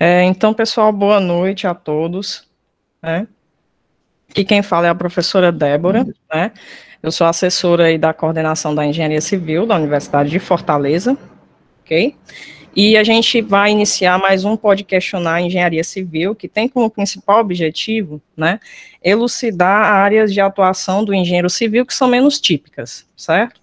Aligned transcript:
É, 0.00 0.22
então, 0.22 0.54
pessoal, 0.54 0.92
boa 0.92 1.18
noite 1.18 1.66
a 1.66 1.74
todos. 1.74 2.46
Né? 3.02 3.26
Aqui 4.30 4.44
quem 4.44 4.62
fala 4.62 4.86
é 4.86 4.90
a 4.90 4.94
professora 4.94 5.50
Débora, 5.50 6.06
né? 6.32 6.52
Eu 7.02 7.10
sou 7.10 7.26
assessora 7.26 7.84
aí 7.84 7.98
da 7.98 8.12
coordenação 8.12 8.74
da 8.74 8.84
Engenharia 8.84 9.20
Civil 9.20 9.66
da 9.66 9.76
Universidade 9.76 10.30
de 10.30 10.38
Fortaleza, 10.38 11.16
ok? 11.80 12.14
E 12.74 12.96
a 12.96 13.04
gente 13.04 13.40
vai 13.40 13.70
iniciar 13.70 14.18
mais 14.18 14.44
um 14.44 14.56
podcastionar 14.56 15.40
Engenharia 15.40 15.82
Civil, 15.82 16.34
que 16.34 16.48
tem 16.48 16.68
como 16.68 16.90
principal 16.90 17.40
objetivo, 17.40 18.20
né, 18.36 18.60
elucidar 19.02 19.92
áreas 19.92 20.32
de 20.32 20.40
atuação 20.40 21.04
do 21.04 21.14
engenheiro 21.14 21.48
civil 21.48 21.86
que 21.86 21.94
são 21.94 22.08
menos 22.08 22.40
típicas, 22.40 23.06
certo? 23.16 23.60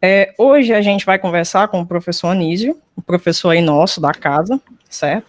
É, 0.00 0.32
hoje 0.38 0.72
a 0.72 0.80
gente 0.80 1.04
vai 1.04 1.18
conversar 1.18 1.68
com 1.68 1.80
o 1.80 1.86
professor 1.86 2.28
Anísio, 2.28 2.76
o 2.96 3.02
professor 3.02 3.50
aí 3.50 3.60
nosso 3.60 4.00
da 4.00 4.12
casa, 4.12 4.60
certo? 4.90 5.26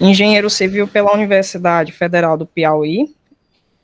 Engenheiro 0.00 0.48
civil 0.48 0.88
pela 0.88 1.12
Universidade 1.12 1.92
Federal 1.92 2.36
do 2.36 2.46
Piauí 2.46 3.14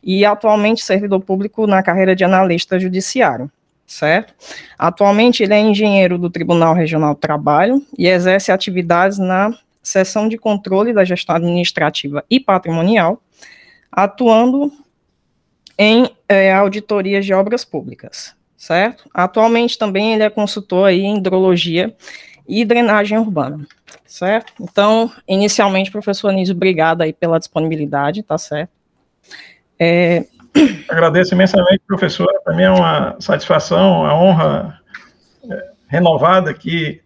e 0.02 0.24
atualmente 0.24 0.82
servidor 0.82 1.20
público 1.20 1.66
na 1.66 1.82
carreira 1.82 2.16
de 2.16 2.24
analista 2.24 2.80
judiciário, 2.80 3.50
certo? 3.86 4.34
Atualmente 4.78 5.42
ele 5.42 5.54
é 5.54 5.60
engenheiro 5.60 6.16
do 6.18 6.30
Tribunal 6.30 6.74
Regional 6.74 7.14
do 7.14 7.20
Trabalho 7.20 7.84
e 7.96 8.08
exerce 8.08 8.50
atividades 8.50 9.18
na 9.18 9.54
seção 9.82 10.28
de 10.28 10.38
controle 10.38 10.92
da 10.92 11.04
gestão 11.04 11.36
administrativa 11.36 12.24
e 12.30 12.40
patrimonial, 12.40 13.22
atuando 13.92 14.72
em 15.78 16.10
é, 16.28 16.52
auditorias 16.52 17.24
de 17.24 17.32
obras 17.32 17.64
públicas, 17.64 18.34
certo? 18.56 19.08
Atualmente 19.12 19.78
também 19.78 20.12
ele 20.14 20.22
é 20.22 20.30
consultor 20.30 20.88
aí 20.88 21.00
em 21.00 21.18
hidrologia 21.18 21.94
e 22.46 22.64
drenagem 22.64 23.16
urbana, 23.16 23.66
certo? 24.20 24.52
Então, 24.60 25.10
inicialmente, 25.26 25.90
professor 25.90 26.28
Anísio, 26.28 26.54
obrigado 26.54 27.00
aí 27.00 27.10
pela 27.10 27.38
disponibilidade, 27.38 28.22
tá 28.22 28.36
certo? 28.36 28.70
É... 29.78 30.26
Agradeço 30.90 31.32
imensamente, 31.32 31.80
professora, 31.86 32.38
mim 32.48 32.64
é 32.64 32.70
uma 32.70 33.16
satisfação, 33.18 34.02
uma 34.02 34.14
honra 34.14 34.78
é, 35.48 35.70
renovada 35.88 36.50
aqui 36.50 37.00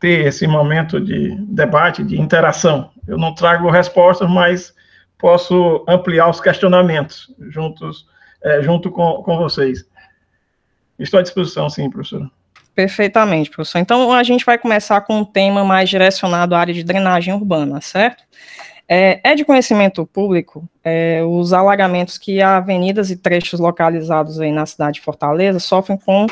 ter 0.00 0.26
esse 0.26 0.46
momento 0.46 0.98
de 0.98 1.36
debate, 1.36 2.02
de 2.02 2.18
interação. 2.18 2.90
Eu 3.06 3.18
não 3.18 3.34
trago 3.34 3.68
respostas, 3.68 4.30
mas 4.30 4.72
posso 5.18 5.84
ampliar 5.86 6.30
os 6.30 6.40
questionamentos 6.40 7.30
juntos, 7.50 8.06
é, 8.42 8.62
junto 8.62 8.90
com, 8.90 9.22
com 9.22 9.36
vocês. 9.36 9.86
Estou 10.98 11.20
à 11.20 11.22
disposição, 11.22 11.68
sim, 11.68 11.90
professora. 11.90 12.30
Perfeitamente, 12.74 13.50
professor. 13.50 13.78
Então, 13.78 14.12
a 14.12 14.22
gente 14.22 14.44
vai 14.44 14.58
começar 14.58 15.00
com 15.02 15.18
um 15.18 15.24
tema 15.24 15.64
mais 15.64 15.88
direcionado 15.88 16.54
à 16.54 16.58
área 16.58 16.74
de 16.74 16.82
drenagem 16.82 17.32
urbana, 17.32 17.80
certo? 17.80 18.24
É, 18.88 19.20
é 19.24 19.34
de 19.34 19.44
conhecimento 19.44 20.04
público 20.04 20.68
é, 20.82 21.22
os 21.24 21.54
alagamentos 21.54 22.18
que 22.18 22.42
avenidas 22.42 23.10
e 23.10 23.16
trechos 23.16 23.58
localizados 23.58 24.38
aí 24.38 24.52
na 24.52 24.66
cidade 24.66 24.96
de 24.96 25.00
Fortaleza 25.00 25.58
sofrem 25.58 25.96
com 25.96 26.26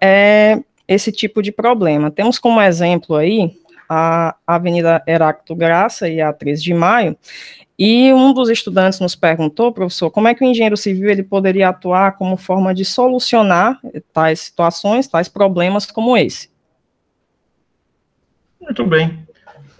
é, 0.00 0.60
esse 0.86 1.10
tipo 1.10 1.42
de 1.42 1.50
problema. 1.50 2.10
Temos 2.10 2.38
como 2.38 2.60
exemplo 2.60 3.16
aí 3.16 3.52
a 3.88 4.36
Avenida 4.46 5.02
Heráclito 5.06 5.54
Graça 5.54 6.08
e 6.08 6.20
a 6.20 6.30
13 6.30 6.62
de 6.62 6.74
Maio, 6.74 7.16
e 7.78 8.12
um 8.12 8.32
dos 8.32 8.48
estudantes 8.48 8.98
nos 8.98 9.14
perguntou, 9.14 9.72
professor, 9.72 10.10
como 10.10 10.26
é 10.26 10.34
que 10.34 10.44
o 10.44 10.48
engenheiro 10.48 10.76
civil 10.76 11.08
ele 11.08 11.22
poderia 11.22 11.68
atuar 11.68 12.16
como 12.16 12.36
forma 12.36 12.74
de 12.74 12.84
solucionar 12.84 13.78
tais 14.12 14.40
situações, 14.40 15.06
tais 15.06 15.28
problemas 15.28 15.86
como 15.86 16.16
esse? 16.16 16.50
Muito 18.60 18.84
bem. 18.84 19.26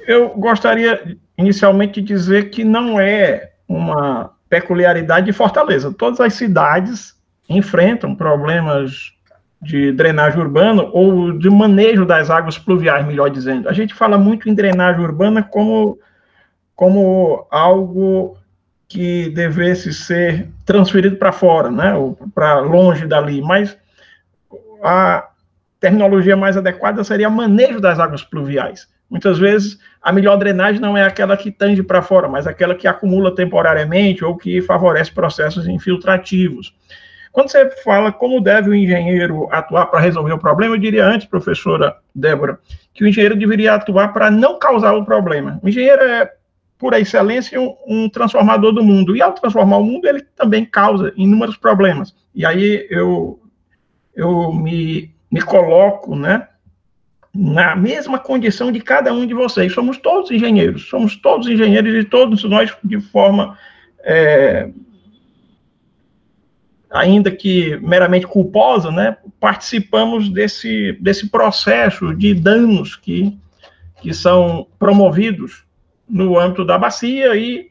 Eu 0.06 0.28
gostaria 0.30 1.18
inicialmente 1.36 2.00
de 2.00 2.06
dizer 2.06 2.50
que 2.50 2.62
não 2.62 3.00
é 3.00 3.50
uma 3.66 4.32
peculiaridade 4.48 5.26
de 5.26 5.32
Fortaleza. 5.32 5.92
Todas 5.92 6.20
as 6.20 6.34
cidades 6.34 7.14
enfrentam 7.48 8.14
problemas 8.14 9.12
de 9.60 9.90
drenagem 9.90 10.40
urbana 10.40 10.84
ou 10.92 11.36
de 11.36 11.50
manejo 11.50 12.06
das 12.06 12.30
águas 12.30 12.56
pluviais, 12.56 13.04
melhor 13.04 13.28
dizendo. 13.28 13.68
A 13.68 13.72
gente 13.72 13.92
fala 13.92 14.16
muito 14.16 14.48
em 14.48 14.54
drenagem 14.54 15.02
urbana 15.02 15.42
como 15.42 15.98
como 16.78 17.44
algo 17.50 18.36
que 18.86 19.30
devesse 19.30 19.92
ser 19.92 20.48
transferido 20.64 21.16
para 21.16 21.32
fora, 21.32 21.72
né, 21.72 21.92
para 22.32 22.60
longe 22.60 23.04
dali, 23.04 23.42
mas 23.42 23.76
a 24.80 25.28
terminologia 25.80 26.36
mais 26.36 26.56
adequada 26.56 27.02
seria 27.02 27.28
manejo 27.28 27.80
das 27.80 27.98
águas 27.98 28.22
pluviais. 28.22 28.86
Muitas 29.10 29.40
vezes 29.40 29.76
a 30.00 30.12
melhor 30.12 30.36
drenagem 30.36 30.80
não 30.80 30.96
é 30.96 31.02
aquela 31.02 31.36
que 31.36 31.50
tange 31.50 31.82
para 31.82 32.00
fora, 32.00 32.28
mas 32.28 32.46
aquela 32.46 32.76
que 32.76 32.86
acumula 32.86 33.34
temporariamente 33.34 34.24
ou 34.24 34.36
que 34.36 34.62
favorece 34.62 35.10
processos 35.10 35.66
infiltrativos. 35.66 36.72
Quando 37.32 37.48
você 37.48 37.68
fala 37.82 38.12
como 38.12 38.40
deve 38.40 38.70
o 38.70 38.74
engenheiro 38.74 39.48
atuar 39.50 39.86
para 39.86 39.98
resolver 39.98 40.32
o 40.32 40.38
problema, 40.38 40.76
eu 40.76 40.80
diria 40.80 41.04
antes, 41.04 41.26
professora 41.26 41.96
Débora, 42.14 42.60
que 42.94 43.02
o 43.02 43.08
engenheiro 43.08 43.34
deveria 43.34 43.74
atuar 43.74 44.12
para 44.12 44.30
não 44.30 44.60
causar 44.60 44.92
o 44.92 45.04
problema. 45.04 45.58
O 45.60 45.68
engenheiro 45.68 46.02
é 46.02 46.37
por 46.78 46.94
excelência, 46.94 47.60
um, 47.60 47.74
um, 47.86 48.08
transformador 48.08 48.72
do 48.72 48.84
mundo. 48.84 49.16
E 49.16 49.20
ao 49.20 49.32
transformar 49.32 49.78
o 49.78 49.84
mundo, 49.84 50.06
ele 50.06 50.22
também 50.36 50.64
causa 50.64 51.12
inúmeros 51.16 51.56
problemas. 51.56 52.14
E 52.34 52.46
aí 52.46 52.86
eu, 52.88 53.40
eu 54.14 54.52
me, 54.52 55.10
me 55.30 55.42
coloco, 55.42 56.14
né, 56.14 56.46
na 57.34 57.74
mesma 57.74 58.18
condição 58.18 58.70
de 58.70 58.80
cada 58.80 59.12
um 59.12 59.26
de 59.26 59.34
vocês. 59.34 59.72
Somos 59.72 59.98
todos 59.98 60.30
engenheiros, 60.30 60.88
somos 60.88 61.16
todos 61.16 61.48
engenheiros 61.48 61.94
e 61.94 62.04
todos 62.04 62.44
nós, 62.44 62.72
de 62.84 63.00
forma, 63.00 63.58
é, 64.00 64.70
ainda 66.88 67.30
que 67.30 67.76
meramente 67.78 68.26
culposa, 68.26 68.92
né, 68.92 69.16
participamos 69.40 70.28
desse, 70.28 70.92
desse 71.00 71.28
processo 71.28 72.14
de 72.14 72.34
danos 72.34 72.94
que, 72.94 73.36
que 74.00 74.14
são 74.14 74.68
promovidos 74.78 75.67
no 76.08 76.38
âmbito 76.38 76.64
da 76.64 76.78
bacia 76.78 77.34
e 77.36 77.68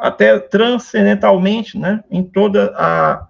até 0.00 0.38
transcendentalmente, 0.38 1.78
né, 1.78 2.02
em 2.10 2.22
toda 2.22 2.72
a, 2.76 3.26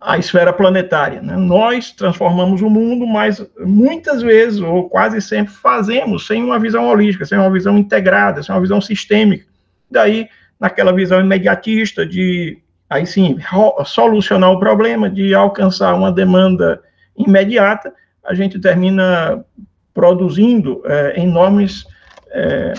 a 0.00 0.18
esfera 0.18 0.52
planetária. 0.52 1.22
Né? 1.22 1.36
Nós 1.36 1.92
transformamos 1.92 2.60
o 2.60 2.68
mundo, 2.68 3.06
mas 3.06 3.44
muitas 3.58 4.22
vezes, 4.22 4.60
ou 4.60 4.88
quase 4.88 5.20
sempre, 5.20 5.52
fazemos 5.52 6.26
sem 6.26 6.42
uma 6.42 6.58
visão 6.58 6.86
holística, 6.86 7.24
sem 7.24 7.38
uma 7.38 7.50
visão 7.50 7.78
integrada, 7.78 8.42
sem 8.42 8.54
uma 8.54 8.60
visão 8.60 8.80
sistêmica. 8.80 9.46
Daí, 9.90 10.28
naquela 10.58 10.92
visão 10.92 11.20
imediatista 11.20 12.04
de, 12.04 12.58
aí 12.88 13.06
sim, 13.06 13.38
solucionar 13.84 14.50
o 14.50 14.60
problema, 14.60 15.08
de 15.08 15.34
alcançar 15.34 15.94
uma 15.94 16.12
demanda 16.12 16.82
imediata, 17.16 17.92
a 18.24 18.34
gente 18.34 18.58
termina 18.58 19.44
produzindo 19.94 20.82
é, 20.84 21.20
enormes 21.20 21.84
é, 22.30 22.74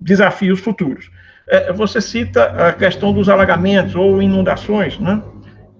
desafios 0.00 0.60
futuros. 0.60 1.10
É, 1.48 1.72
você 1.72 2.00
cita 2.00 2.68
a 2.68 2.72
questão 2.72 3.12
dos 3.12 3.28
alagamentos 3.28 3.94
ou 3.94 4.22
inundações, 4.22 4.98
né, 4.98 5.22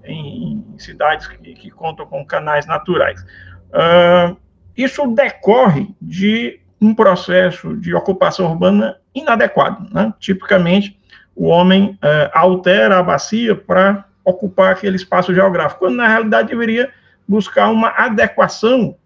em 0.05 0.65
cidades 0.77 1.27
que, 1.29 1.55
que 1.55 1.71
contam 1.71 2.05
com 2.07 2.25
canais 2.25 2.67
naturais. 2.67 3.23
Uh, 3.71 4.37
isso 4.77 5.07
decorre 5.09 5.95
de 6.01 6.61
um 6.81 6.95
processo 6.95 7.77
de 7.77 7.95
ocupação 7.95 8.47
urbana 8.47 8.97
inadequado. 9.15 9.89
Né? 9.93 10.13
Tipicamente, 10.19 10.99
o 11.37 11.47
homem 11.47 11.99
uh, 12.03 12.31
altera 12.33 12.99
a 12.99 13.03
bacia 13.03 13.55
para 13.55 14.05
ocupar 14.25 14.73
aquele 14.73 14.97
espaço 14.97 15.35
geográfico, 15.35 15.81
quando 15.81 15.97
na 15.97 16.09
realidade 16.09 16.49
deveria 16.49 16.91
buscar 17.29 17.69
uma 17.69 17.89
adequação 17.91 18.97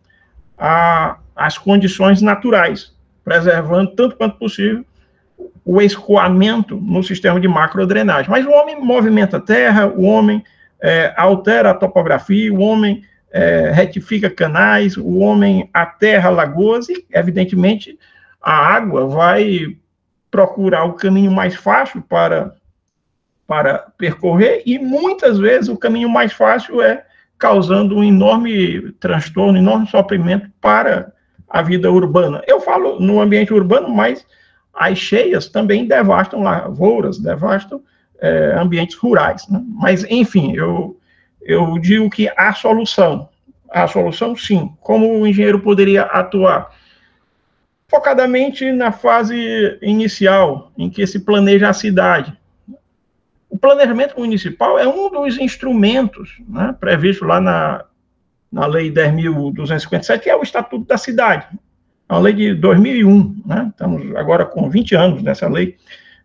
às 1.36 1.58
condições 1.58 2.22
naturais, 2.22 2.94
preservando 3.22 3.90
tanto 3.94 4.16
quanto 4.16 4.38
possível 4.38 4.84
o 5.64 5.80
escoamento 5.80 6.76
no 6.76 7.02
sistema 7.02 7.40
de 7.40 7.48
macrodrenagem. 7.48 8.30
Mas 8.30 8.44
o 8.44 8.50
homem 8.50 8.80
movimenta 8.80 9.38
a 9.38 9.40
terra, 9.40 9.86
o 9.86 10.02
homem 10.02 10.44
é, 10.80 11.12
altera 11.16 11.70
a 11.70 11.74
topografia, 11.74 12.52
o 12.52 12.60
homem 12.60 13.02
é, 13.32 13.72
retifica 13.72 14.28
canais, 14.28 14.96
o 14.96 15.18
homem 15.18 15.68
aterra 15.72 16.30
lagoas 16.30 16.88
e, 16.88 17.04
evidentemente, 17.12 17.98
a 18.40 18.54
água 18.54 19.06
vai 19.06 19.76
procurar 20.30 20.84
o 20.84 20.92
caminho 20.92 21.32
mais 21.32 21.54
fácil 21.54 22.02
para, 22.02 22.54
para 23.46 23.78
percorrer 23.96 24.62
e, 24.66 24.78
muitas 24.78 25.38
vezes, 25.38 25.68
o 25.68 25.78
caminho 25.78 26.08
mais 26.08 26.32
fácil 26.32 26.82
é 26.82 27.04
causando 27.38 27.96
um 27.96 28.04
enorme 28.04 28.92
transtorno, 29.00 29.54
um 29.54 29.62
enorme 29.62 29.88
sofrimento 29.88 30.50
para 30.60 31.12
a 31.48 31.62
vida 31.62 31.90
urbana. 31.90 32.42
Eu 32.46 32.60
falo 32.60 33.00
no 33.00 33.20
ambiente 33.20 33.52
urbano, 33.52 33.88
mas 33.88 34.26
as 34.74 34.98
cheias 34.98 35.48
também 35.48 35.86
devastam 35.86 36.42
lavouras, 36.42 37.18
devastam 37.18 37.82
é, 38.20 38.54
ambientes 38.56 38.96
rurais. 38.96 39.48
Né? 39.48 39.62
Mas, 39.66 40.04
enfim, 40.10 40.54
eu, 40.54 40.98
eu 41.42 41.78
digo 41.78 42.10
que 42.10 42.30
há 42.36 42.52
solução. 42.52 43.28
Há 43.70 43.86
solução, 43.86 44.36
sim. 44.36 44.72
Como 44.80 45.20
o 45.20 45.26
engenheiro 45.26 45.60
poderia 45.60 46.02
atuar? 46.02 46.70
focadamente 47.94 48.72
na 48.72 48.90
fase 48.90 49.78
inicial, 49.80 50.72
em 50.76 50.90
que 50.90 51.06
se 51.06 51.20
planeja 51.20 51.68
a 51.68 51.72
cidade. 51.72 52.36
O 53.48 53.56
planejamento 53.56 54.18
municipal 54.18 54.76
é 54.76 54.88
um 54.88 55.08
dos 55.08 55.38
instrumentos 55.38 56.42
né, 56.48 56.74
previsto 56.80 57.24
lá 57.24 57.40
na, 57.40 57.84
na 58.50 58.66
Lei 58.66 58.90
10.257, 58.90 60.18
que 60.18 60.28
é 60.28 60.34
o 60.34 60.42
Estatuto 60.42 60.84
da 60.86 60.98
Cidade. 60.98 61.46
É 62.08 62.12
uma 62.12 62.20
lei 62.20 62.34
de 62.34 62.54
2001, 62.54 63.42
né? 63.46 63.68
estamos 63.70 64.14
agora 64.16 64.44
com 64.44 64.68
20 64.68 64.94
anos 64.94 65.22
dessa 65.22 65.48
lei. 65.48 65.76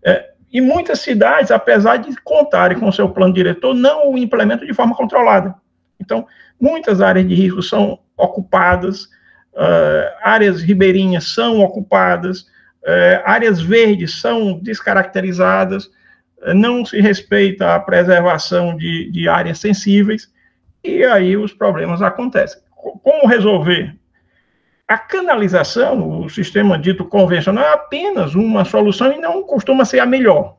É, 0.03 0.29
e 0.51 0.59
muitas 0.59 0.99
cidades, 0.99 1.51
apesar 1.51 1.97
de 1.97 2.15
contarem 2.21 2.79
com 2.79 2.87
o 2.87 2.93
seu 2.93 3.09
plano 3.09 3.33
diretor, 3.33 3.73
não 3.73 4.11
o 4.11 4.17
implementam 4.17 4.65
de 4.65 4.73
forma 4.73 4.95
controlada. 4.95 5.53
Então, 5.99 6.25
muitas 6.59 7.01
áreas 7.01 7.27
de 7.27 7.35
risco 7.35 7.61
são 7.61 7.99
ocupadas, 8.17 9.03
uh, 9.53 10.09
áreas 10.23 10.61
ribeirinhas 10.61 11.25
são 11.33 11.59
ocupadas, 11.59 12.41
uh, 12.41 13.21
áreas 13.25 13.61
verdes 13.61 14.19
são 14.19 14.57
descaracterizadas, 14.59 15.85
uh, 15.85 16.53
não 16.55 16.83
se 16.83 16.99
respeita 16.99 17.75
a 17.75 17.79
preservação 17.79 18.75
de, 18.75 19.11
de 19.11 19.27
áreas 19.27 19.59
sensíveis, 19.59 20.31
e 20.83 21.03
aí 21.03 21.37
os 21.37 21.53
problemas 21.53 22.01
acontecem. 22.01 22.59
Como 22.73 23.27
resolver? 23.27 23.99
A 24.89 24.97
canalização, 24.97 26.21
o 26.21 26.30
sistema 26.31 26.75
dito 26.75 27.06
convencional, 27.06 27.63
é 27.63 27.74
apenas 27.74 28.33
uma 28.33 28.65
solução 28.65 29.12
e 29.13 29.19
não 29.19 29.44
costuma 29.44 29.86
ser 29.86 30.00
a 30.00 30.06
melhor. 30.06 30.57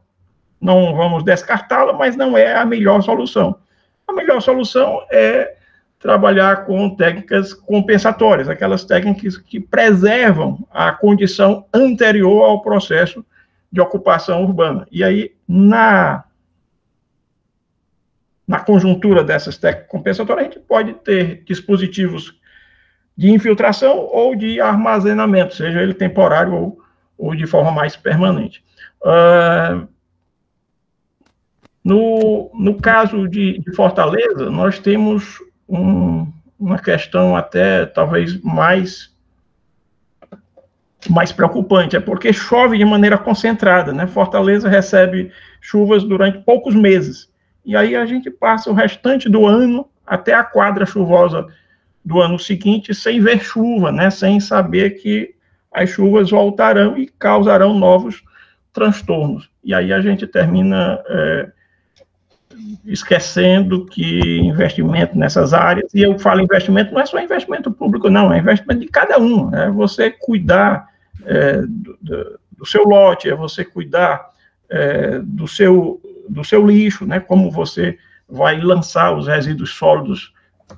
Não 0.61 0.95
vamos 0.95 1.25
descartá-la, 1.25 1.93
mas 1.93 2.15
não 2.15 2.39
é 2.39 2.55
a 2.55 2.65
melhor 2.65 3.03
solução. 3.03 3.59
A 4.07 4.13
melhor 4.13 4.41
solução 4.41 5.05
é 5.11 5.57
trabalhar 5.99 6.65
com 6.65 6.95
técnicas 6.95 7.53
compensatórias, 7.53 8.49
aquelas 8.49 8.85
técnicas 8.85 9.37
que 9.37 9.59
preservam 9.59 10.65
a 10.71 10.93
condição 10.93 11.67
anterior 11.75 12.45
ao 12.45 12.63
processo 12.63 13.27
de 13.73 13.81
ocupação 13.81 14.45
urbana. 14.45 14.87
E 14.93 15.03
aí, 15.03 15.35
na, 15.49 16.23
na 18.47 18.61
conjuntura 18.61 19.25
dessas 19.25 19.59
técnicas 19.59 19.91
compensatórias, 19.91 20.47
a 20.47 20.51
gente 20.53 20.61
pode 20.61 20.95
ter 20.95 21.43
dispositivos 21.43 22.40
de 23.21 23.31
infiltração 23.31 23.99
ou 23.99 24.35
de 24.35 24.63
armazenamento, 24.63 25.55
seja 25.55 25.83
ele 25.83 25.93
temporário 25.93 26.55
ou, 26.55 26.79
ou 27.19 27.37
de 27.37 27.47
forma 27.47 27.71
mais 27.71 27.95
permanente. 27.95 28.65
Uh, 29.03 29.87
no, 31.85 32.51
no 32.55 32.81
caso 32.81 33.29
de, 33.29 33.59
de 33.59 33.77
Fortaleza, 33.77 34.49
nós 34.49 34.79
temos 34.79 35.39
um, 35.69 36.33
uma 36.59 36.79
questão 36.79 37.37
até 37.37 37.85
talvez 37.85 38.41
mais 38.41 39.15
mais 41.11 41.31
preocupante, 41.31 41.97
é 41.97 42.01
porque 42.01 42.33
chove 42.33 42.79
de 42.79 42.85
maneira 42.87 43.19
concentrada, 43.19 43.93
né? 43.93 44.07
Fortaleza 44.07 44.67
recebe 44.67 45.31
chuvas 45.61 46.05
durante 46.05 46.39
poucos 46.39 46.75
meses. 46.75 47.31
E 47.67 47.77
aí 47.77 47.95
a 47.95 48.07
gente 48.07 48.31
passa 48.31 48.71
o 48.71 48.75
restante 48.75 49.29
do 49.29 49.45
ano 49.45 49.87
até 50.07 50.33
a 50.33 50.43
quadra 50.43 50.87
chuvosa 50.87 51.47
do 52.05 52.21
ano 52.21 52.39
seguinte 52.39 52.95
sem 52.95 53.21
ver 53.21 53.41
chuva, 53.41 53.93
né? 53.93 54.11
Sem 54.11 54.41
saber 54.41 54.91
que 55.01 55.35
as 55.73 55.91
chuvas 55.91 56.31
voltarão 56.31 56.97
e 56.97 57.07
causarão 57.07 57.79
novos 57.79 58.23
transtornos. 58.73 59.49
E 59.63 59.75
aí 59.75 59.93
a 59.93 60.01
gente 60.01 60.27
termina 60.27 61.01
é, 61.07 61.51
esquecendo 62.85 63.87
que 63.87 64.41
investimento 64.41 65.17
nessas 65.17 65.53
áreas, 65.53 65.93
e 65.95 66.03
eu 66.03 66.19
falo 66.19 66.41
investimento, 66.41 66.93
não 66.93 67.01
é 67.01 67.07
só 67.07 67.21
investimento 67.21 67.71
público, 67.71 68.11
não, 68.11 68.33
é 68.33 68.39
investimento 68.39 68.81
de 68.81 68.89
cada 68.89 69.19
um, 69.19 69.55
é 69.55 69.71
você 69.71 70.11
cuidar 70.11 70.89
é, 71.25 71.63
do, 71.63 72.39
do, 72.53 72.67
seu 72.67 72.85
lote, 72.85 73.29
é 73.29 73.35
você 73.35 73.65
cuidar 73.65 74.31
é, 74.69 75.19
do, 75.23 75.47
seu, 75.47 76.01
do 76.29 76.45
seu 76.45 76.67
lixo, 76.67 77.07
né, 77.07 77.21
como 77.21 77.51
você 77.51 77.99
vai 78.29 78.61
lançar 78.61 79.17
os 79.17 79.27
resíduos 79.27 79.71
sólidos 79.71 80.33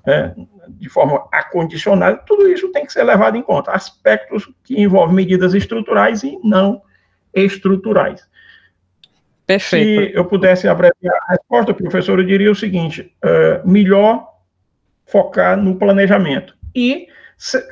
é, 0.06 0.34
de 0.68 0.88
forma 0.88 1.26
acondicionada, 1.32 2.18
tudo 2.26 2.48
isso 2.48 2.70
tem 2.70 2.86
que 2.86 2.92
ser 2.92 3.02
levado 3.02 3.36
em 3.36 3.42
conta, 3.42 3.72
aspectos 3.72 4.48
que 4.64 4.80
envolvem 4.80 5.14
medidas 5.14 5.54
estruturais 5.54 6.22
e 6.22 6.38
não 6.42 6.82
estruturais. 7.34 8.26
Perfeito. 9.46 10.12
Se 10.12 10.16
eu 10.16 10.24
pudesse 10.24 10.68
abreviar 10.68 11.16
a 11.28 11.32
resposta, 11.32 11.74
professor, 11.74 12.18
eu 12.18 12.26
diria 12.26 12.50
o 12.50 12.54
seguinte: 12.54 13.12
uh, 13.24 13.68
melhor 13.68 14.28
focar 15.06 15.56
no 15.56 15.76
planejamento 15.76 16.56
e 16.74 17.06
se, 17.36 17.62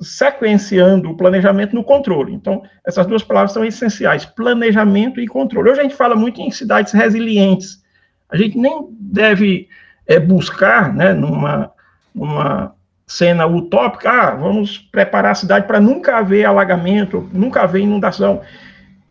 sequenciando 0.00 1.10
o 1.10 1.16
planejamento 1.16 1.74
no 1.74 1.84
controle. 1.84 2.32
Então, 2.32 2.62
essas 2.86 3.06
duas 3.06 3.22
palavras 3.22 3.52
são 3.52 3.64
essenciais: 3.64 4.24
planejamento 4.24 5.20
e 5.20 5.26
controle. 5.26 5.70
Hoje 5.70 5.80
a 5.80 5.82
gente 5.82 5.96
fala 5.96 6.14
muito 6.14 6.40
em 6.40 6.50
cidades 6.50 6.92
resilientes. 6.92 7.82
A 8.28 8.36
gente 8.36 8.56
nem 8.56 8.88
deve 8.90 9.68
é, 10.06 10.18
buscar, 10.18 10.94
né, 10.94 11.12
numa, 11.12 11.72
numa 12.16 12.74
cena 13.06 13.46
utópica, 13.46 14.10
ah, 14.10 14.34
vamos 14.34 14.78
preparar 14.78 15.32
a 15.32 15.36
cidade 15.36 15.66
para 15.66 15.78
nunca 15.78 16.16
haver 16.16 16.44
alagamento, 16.44 17.28
nunca 17.32 17.62
haver 17.62 17.82
inundação. 17.82 18.40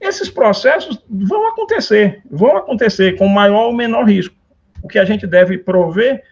Esses 0.01 0.29
processos 0.29 1.01
vão 1.09 1.47
acontecer, 1.47 2.21
vão 2.29 2.57
acontecer 2.57 3.15
com 3.17 3.27
maior 3.27 3.67
ou 3.67 3.73
menor 3.73 4.03
risco. 4.05 4.35
O 4.81 4.87
que 4.87 4.99
a 4.99 5.05
gente 5.05 5.25
deve 5.25 5.57
prover 5.57 6.23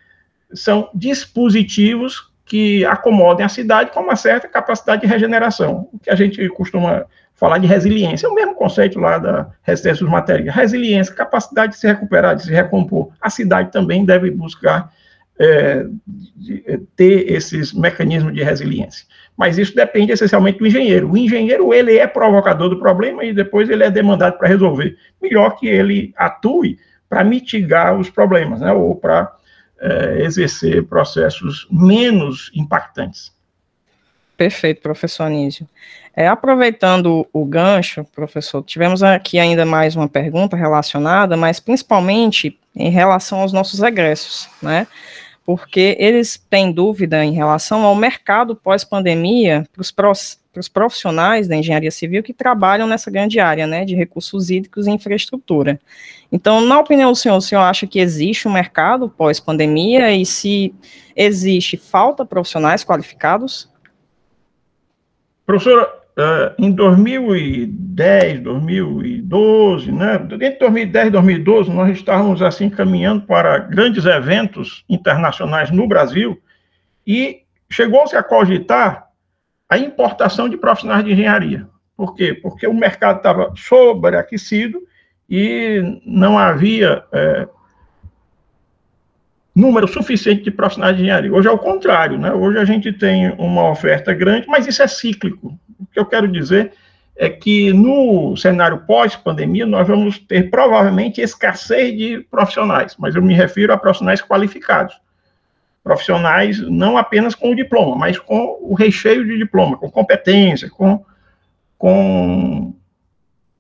são 0.54 0.90
dispositivos 0.94 2.32
que 2.46 2.86
acomodem 2.86 3.46
a 3.46 3.50
cidade 3.50 3.92
com 3.92 4.02
uma 4.02 4.16
certa 4.16 4.48
capacidade 4.48 5.02
de 5.02 5.08
regeneração. 5.08 5.88
O 5.94 6.00
que 6.00 6.10
a 6.10 6.16
gente 6.16 6.48
costuma 6.50 7.06
falar 7.36 7.58
de 7.58 7.68
resiliência, 7.68 8.28
é 8.28 8.30
o 8.30 8.36
mesmo 8.36 8.56
conceito 8.56 9.00
lá 9.00 9.18
da 9.18 9.48
resistência 9.64 10.04
dos 10.04 10.12
materiais. 10.12 10.54
Resiliência, 10.54 11.16
capacidade 11.16 11.74
de 11.74 11.80
se 11.80 11.88
recuperar, 11.88 12.36
de 12.36 12.44
se 12.44 12.52
recompor. 12.52 13.12
A 13.20 13.30
cidade 13.30 13.72
também 13.72 14.06
deve 14.06 14.30
buscar 14.30 14.92
é, 15.40 15.86
é, 16.68 16.80
ter 16.96 17.32
esses 17.32 17.74
mecanismos 17.74 18.34
de 18.34 18.44
resiliência. 18.44 19.06
Mas 19.36 19.58
isso 19.58 19.76
depende 19.76 20.12
essencialmente 20.12 20.60
do 20.60 20.68
engenheiro. 20.68 21.12
O 21.12 21.18
engenheiro, 21.18 21.74
ele 21.74 21.98
é 21.98 22.06
provocador 22.06 22.70
do 22.70 22.80
problema 22.80 23.24
e 23.24 23.34
depois 23.34 23.70
ele 23.70 23.84
é 23.84 23.90
demandado 23.90 24.38
para 24.38 24.48
resolver. 24.48 24.96
Melhor 25.22 25.58
que 25.58 25.68
ele 25.68 26.14
atue 26.16 26.78
para 27.10 27.24
mitigar 27.24 27.98
os 27.98 28.10
problemas, 28.10 28.62
né, 28.62 28.72
ou 28.72 28.96
para 28.96 29.32
é, 29.80 30.24
exercer 30.24 30.84
processos 30.84 31.68
menos 31.72 32.52
impactantes. 32.56 33.32
Perfeito, 34.36 34.82
professor 34.82 35.24
Anísio. 35.24 35.68
É, 36.16 36.28
aproveitando 36.28 37.28
o 37.32 37.46
gancho, 37.46 38.04
professor, 38.16 38.64
tivemos 38.64 39.02
aqui 39.02 39.40
ainda 39.40 39.66
mais 39.66 39.96
uma 39.96 40.08
pergunta 40.08 40.56
relacionada, 40.56 41.36
mas 41.36 41.60
principalmente 41.60 42.60
em 42.76 42.90
relação 42.90 43.40
aos 43.42 43.54
nossos 43.54 43.82
egressos, 43.82 44.48
né? 44.62 44.88
Porque 45.46 45.98
eles 46.00 46.42
têm 46.50 46.72
dúvida 46.72 47.24
em 47.24 47.34
relação 47.34 47.84
ao 47.84 47.96
mercado 47.96 48.56
pós-pandemia 48.56 49.68
para 49.96 50.12
os 50.12 50.70
profissionais 50.70 51.48
da 51.48 51.56
engenharia 51.56 51.92
civil 51.92 52.24
que 52.24 52.34
trabalham 52.34 52.88
nessa 52.88 53.12
grande 53.12 53.40
área, 53.40 53.68
né, 53.68 53.84
de 53.84 53.96
recursos 53.96 54.50
hídricos 54.50 54.88
e 54.88 54.92
infraestrutura. 54.92 55.80
Então, 56.32 56.62
na 56.62 56.80
opinião 56.80 57.12
do 57.12 57.18
senhor, 57.18 57.38
o 57.38 57.42
senhor 57.42 57.62
acha 57.62 57.86
que 57.86 58.00
existe 58.00 58.48
um 58.48 58.54
mercado 58.54 59.10
pós-pandemia 59.10 60.12
e 60.14 60.26
se 60.26 60.74
existe, 61.16 61.78
falta 61.78 62.26
profissionais 62.26 62.84
qualificados? 62.84 63.70
Professora, 65.46 66.03
Uh, 66.16 66.54
em 66.60 66.72
2010, 66.72 68.42
2012, 68.42 69.92
né, 69.92 70.16
entre 70.16 70.60
2010 70.60 71.08
e 71.08 71.10
2012, 71.10 71.72
nós 71.72 71.90
estávamos 71.90 72.40
assim 72.44 72.70
caminhando 72.70 73.24
para 73.26 73.58
grandes 73.58 74.06
eventos 74.06 74.86
internacionais 74.88 75.72
no 75.72 75.88
Brasil 75.88 76.40
e 77.06 77.42
chegou-se 77.68 78.16
a 78.16 78.22
cogitar 78.22 79.08
a 79.68 79.78
importação 79.80 80.48
de 80.48 80.56
profissionais 80.56 81.04
de 81.04 81.14
engenharia. 81.14 81.68
Por 81.98 82.16
quê? 82.16 82.34
Porque 82.34 82.68
o 82.68 82.74
mercado 82.76 83.18
estava 83.18 83.52
sobreaquecido 83.56 84.84
e 85.28 86.00
não 86.06 86.38
havia 86.38 87.04
é, 87.12 87.48
número 89.56 89.88
suficiente 89.88 90.44
de 90.44 90.52
profissionais 90.52 90.96
de 90.96 91.04
engenharia. 91.04 91.34
Hoje 91.34 91.48
é 91.48 91.52
o 91.52 91.58
contrário, 91.58 92.18
né? 92.18 92.32
Hoje 92.34 92.58
a 92.58 92.66
gente 92.66 92.92
tem 92.92 93.32
uma 93.38 93.70
oferta 93.70 94.14
grande, 94.14 94.48
mas 94.48 94.68
isso 94.68 94.82
é 94.82 94.88
cíclico. 94.88 95.58
O 95.84 95.94
que 95.94 96.00
eu 96.00 96.06
quero 96.06 96.28
dizer 96.28 96.74
é 97.16 97.30
que 97.30 97.72
no 97.72 98.36
cenário 98.36 98.80
pós-pandemia 98.86 99.66
nós 99.66 99.88
vamos 99.88 100.18
ter 100.18 100.50
provavelmente 100.50 101.22
escassez 101.22 101.96
de 101.96 102.20
profissionais, 102.32 102.96
mas 102.98 103.16
eu 103.16 103.22
me 103.22 103.34
refiro 103.34 103.72
a 103.72 103.78
profissionais 103.78 104.22
qualificados. 104.22 105.00
Profissionais 105.84 106.60
não 106.60 106.98
apenas 106.98 107.36
com 107.36 107.52
o 107.52 107.56
diploma, 107.56 107.96
mas 107.96 108.18
com 108.18 108.58
o 108.62 108.74
recheio 108.74 109.26
de 109.26 109.38
diploma, 109.38 109.78
com 109.78 109.92
competência, 109.92 110.70
com, 110.70 111.06
com 111.78 112.74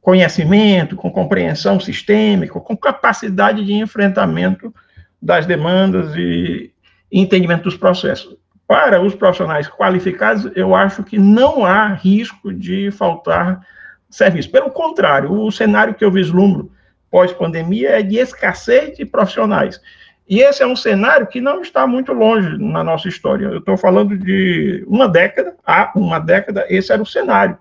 conhecimento, 0.01 0.95
com 0.95 1.11
compreensão 1.11 1.79
sistêmica, 1.79 2.59
com 2.59 2.75
capacidade 2.75 3.63
de 3.63 3.73
enfrentamento 3.73 4.73
das 5.21 5.45
demandas 5.45 6.15
e 6.15 6.73
entendimento 7.11 7.63
dos 7.63 7.77
processos. 7.77 8.35
Para 8.73 8.99
os 8.99 9.13
profissionais 9.13 9.69
qualificados, 9.69 10.51
eu 10.55 10.73
acho 10.73 11.03
que 11.03 11.19
não 11.19 11.63
há 11.63 11.89
risco 11.89 12.51
de 12.51 12.89
faltar 12.89 13.61
serviço. 14.09 14.49
Pelo 14.49 14.71
contrário, 14.71 15.31
o 15.31 15.51
cenário 15.51 15.93
que 15.93 16.03
eu 16.03 16.09
vislumbro 16.09 16.71
pós-pandemia 17.11 17.91
é 17.91 18.01
de 18.01 18.17
escassez 18.17 18.97
de 18.97 19.05
profissionais. 19.05 19.79
E 20.27 20.39
esse 20.41 20.63
é 20.63 20.65
um 20.65 20.75
cenário 20.75 21.27
que 21.27 21.39
não 21.39 21.61
está 21.61 21.85
muito 21.85 22.13
longe 22.13 22.57
na 22.57 22.83
nossa 22.83 23.07
história. 23.07 23.45
Eu 23.45 23.59
estou 23.59 23.77
falando 23.77 24.17
de 24.17 24.83
uma 24.87 25.07
década, 25.07 25.55
há 25.63 25.91
uma 25.95 26.17
década, 26.17 26.65
esse 26.67 26.91
era 26.91 27.03
o 27.03 27.05
cenário. 27.05 27.55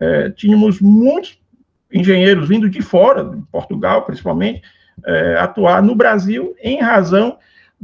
É, 0.00 0.30
tínhamos 0.30 0.80
muitos 0.80 1.38
engenheiros 1.92 2.48
vindo 2.48 2.70
de 2.70 2.80
fora, 2.80 3.22
de 3.22 3.42
Portugal 3.52 4.06
principalmente, 4.06 4.62
é, 5.04 5.36
atuar 5.36 5.82
no 5.82 5.94
Brasil 5.94 6.56
em 6.62 6.80
razão 6.80 7.36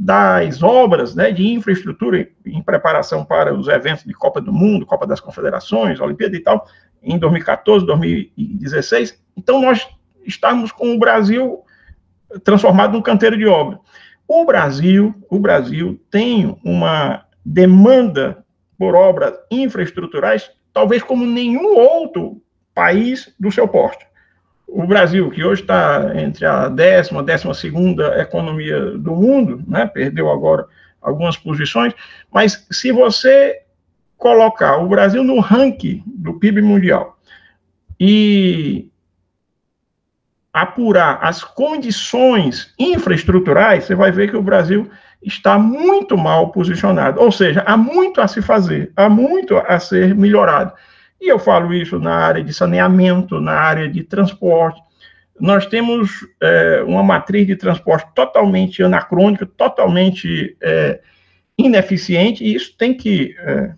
das 0.03 0.63
obras 0.63 1.13
né, 1.13 1.29
de 1.29 1.47
infraestrutura 1.47 2.27
em 2.43 2.59
preparação 2.63 3.23
para 3.23 3.53
os 3.53 3.67
eventos 3.67 4.03
de 4.03 4.15
Copa 4.15 4.41
do 4.41 4.51
Mundo, 4.51 4.83
Copa 4.83 5.05
das 5.05 5.19
Confederações, 5.19 5.99
Olimpíada 5.99 6.35
e 6.35 6.39
tal, 6.39 6.65
em 7.03 7.19
2014, 7.19 7.85
2016. 7.85 9.21
Então, 9.37 9.61
nós 9.61 9.87
estamos 10.25 10.71
com 10.71 10.95
o 10.95 10.97
Brasil 10.97 11.59
transformado 12.43 12.93
num 12.93 13.01
canteiro 13.01 13.37
de 13.37 13.45
obra. 13.45 13.79
O 14.27 14.43
Brasil, 14.43 15.13
o 15.29 15.37
Brasil 15.37 16.01
tem 16.09 16.57
uma 16.63 17.23
demanda 17.45 18.43
por 18.79 18.95
obras 18.95 19.35
infraestruturais, 19.51 20.49
talvez 20.73 21.03
como 21.03 21.27
nenhum 21.27 21.77
outro 21.77 22.41
país 22.73 23.31
do 23.39 23.51
seu 23.51 23.67
porte. 23.67 24.03
O 24.73 24.87
Brasil, 24.87 25.29
que 25.29 25.43
hoje 25.43 25.63
está 25.63 26.13
entre 26.15 26.45
a 26.45 26.69
décima, 26.69 27.21
décima 27.21 27.53
segunda 27.53 28.17
economia 28.21 28.91
do 28.97 29.13
mundo, 29.13 29.61
né, 29.67 29.85
perdeu 29.85 30.31
agora 30.31 30.65
algumas 31.01 31.35
posições, 31.35 31.93
mas 32.31 32.65
se 32.71 32.89
você 32.89 33.63
colocar 34.15 34.77
o 34.77 34.87
Brasil 34.87 35.25
no 35.25 35.41
ranking 35.41 36.01
do 36.05 36.35
PIB 36.39 36.61
mundial 36.61 37.17
e 37.99 38.89
apurar 40.53 41.19
as 41.21 41.43
condições 41.43 42.73
infraestruturais, 42.79 43.83
você 43.83 43.95
vai 43.95 44.09
ver 44.09 44.29
que 44.29 44.37
o 44.37 44.43
Brasil 44.43 44.89
está 45.21 45.59
muito 45.59 46.17
mal 46.17 46.51
posicionado. 46.51 47.19
Ou 47.19 47.31
seja, 47.31 47.61
há 47.65 47.75
muito 47.75 48.21
a 48.21 48.27
se 48.27 48.41
fazer, 48.41 48.91
há 48.95 49.09
muito 49.09 49.57
a 49.57 49.79
ser 49.79 50.15
melhorado. 50.15 50.73
E 51.21 51.29
eu 51.29 51.37
falo 51.37 51.71
isso 51.73 51.99
na 51.99 52.15
área 52.15 52.43
de 52.43 52.51
saneamento, 52.51 53.39
na 53.39 53.53
área 53.53 53.87
de 53.87 54.03
transporte. 54.03 54.81
Nós 55.39 55.67
temos 55.67 56.09
é, 56.41 56.83
uma 56.85 57.03
matriz 57.03 57.45
de 57.45 57.55
transporte 57.55 58.07
totalmente 58.15 58.81
anacrônica, 58.81 59.45
totalmente 59.45 60.57
é, 60.59 60.99
ineficiente, 61.57 62.43
e 62.43 62.55
isso 62.55 62.75
tem 62.75 62.93
que, 62.93 63.35
é, 63.39 63.71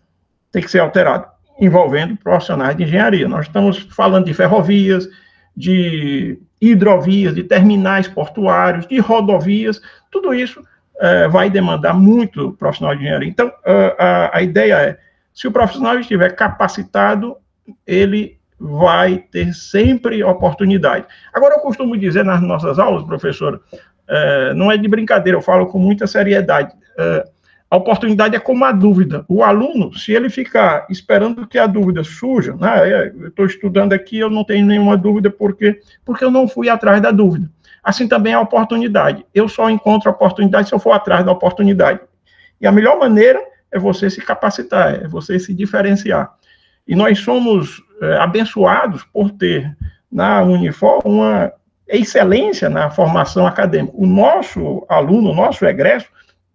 tem 0.51 0.61
que 0.61 0.71
ser 0.71 0.79
alterado, 0.79 1.27
envolvendo 1.59 2.15
profissionais 2.15 2.77
de 2.77 2.83
engenharia. 2.83 3.27
Nós 3.27 3.45
estamos 3.45 3.79
falando 3.91 4.25
de 4.25 4.33
ferrovias, 4.33 5.07
de 5.55 6.39
hidrovias, 6.61 7.35
de 7.35 7.43
terminais 7.43 8.07
portuários, 8.07 8.87
de 8.87 8.99
rodovias, 8.99 9.81
tudo 10.09 10.33
isso 10.33 10.61
uh, 10.61 11.29
vai 11.29 11.49
demandar 11.49 11.93
muito 11.93 12.53
profissional 12.53 12.95
de 12.95 13.01
engenharia. 13.01 13.29
Então, 13.29 13.47
uh, 13.47 13.95
a, 13.99 14.37
a 14.37 14.41
ideia 14.41 14.75
é, 14.75 14.97
se 15.33 15.47
o 15.47 15.51
profissional 15.51 15.99
estiver 15.99 16.35
capacitado, 16.35 17.37
ele 17.85 18.37
vai 18.59 19.17
ter 19.17 19.53
sempre 19.53 20.23
oportunidade. 20.23 21.05
Agora, 21.33 21.55
eu 21.55 21.59
costumo 21.59 21.97
dizer 21.97 22.23
nas 22.23 22.41
nossas 22.41 22.79
aulas, 22.79 23.03
professora, 23.03 23.57
uh, 23.57 24.53
não 24.55 24.71
é 24.71 24.77
de 24.77 24.87
brincadeira, 24.87 25.37
eu 25.37 25.41
falo 25.41 25.67
com 25.67 25.79
muita 25.79 26.07
seriedade. 26.07 26.73
A 27.73 27.75
oportunidade 27.75 28.35
é 28.35 28.39
como 28.39 28.63
a 28.65 28.71
dúvida. 28.71 29.25
O 29.27 29.43
aluno, 29.43 29.91
se 29.97 30.11
ele 30.11 30.29
ficar 30.29 30.85
esperando 30.91 31.47
que 31.47 31.57
a 31.57 31.65
dúvida 31.65 32.03
surja, 32.03 32.55
né, 32.55 32.87
é, 32.87 33.07
eu 33.07 33.29
estou 33.29 33.47
estudando 33.47 33.93
aqui, 33.93 34.19
eu 34.19 34.29
não 34.29 34.43
tenho 34.43 34.63
nenhuma 34.63 34.95
dúvida, 34.95 35.31
porque, 35.31 35.79
porque 36.05 36.23
eu 36.23 36.29
não 36.29 36.47
fui 36.47 36.69
atrás 36.69 37.01
da 37.01 37.09
dúvida. 37.09 37.49
Assim 37.83 38.07
também 38.07 38.33
é 38.33 38.35
a 38.35 38.41
oportunidade. 38.41 39.25
Eu 39.33 39.49
só 39.49 39.71
encontro 39.71 40.07
a 40.07 40.13
oportunidade 40.13 40.67
se 40.69 40.75
eu 40.75 40.77
for 40.77 40.91
atrás 40.91 41.25
da 41.25 41.31
oportunidade. 41.31 41.99
E 42.61 42.67
a 42.67 42.71
melhor 42.71 42.99
maneira 42.99 43.41
é 43.73 43.79
você 43.79 44.09
se 44.09 44.21
capacitar, 44.21 45.03
é 45.03 45.07
você 45.07 45.39
se 45.39 45.53
diferenciar. 45.53 46.31
E 46.87 46.95
nós 46.95 47.19
somos 47.19 47.81
é, 48.01 48.17
abençoados 48.17 49.03
por 49.03 49.31
ter 49.31 49.75
na 50.11 50.43
Unifor 50.43 51.01
uma 51.05 51.51
excelência 51.87 52.69
na 52.69 52.89
formação 52.91 53.47
acadêmica. 53.47 53.93
O 53.97 54.05
nosso 54.05 54.85
aluno, 54.87 55.31
o 55.31 55.35
nosso 55.35 55.65
egresso, 55.65 56.07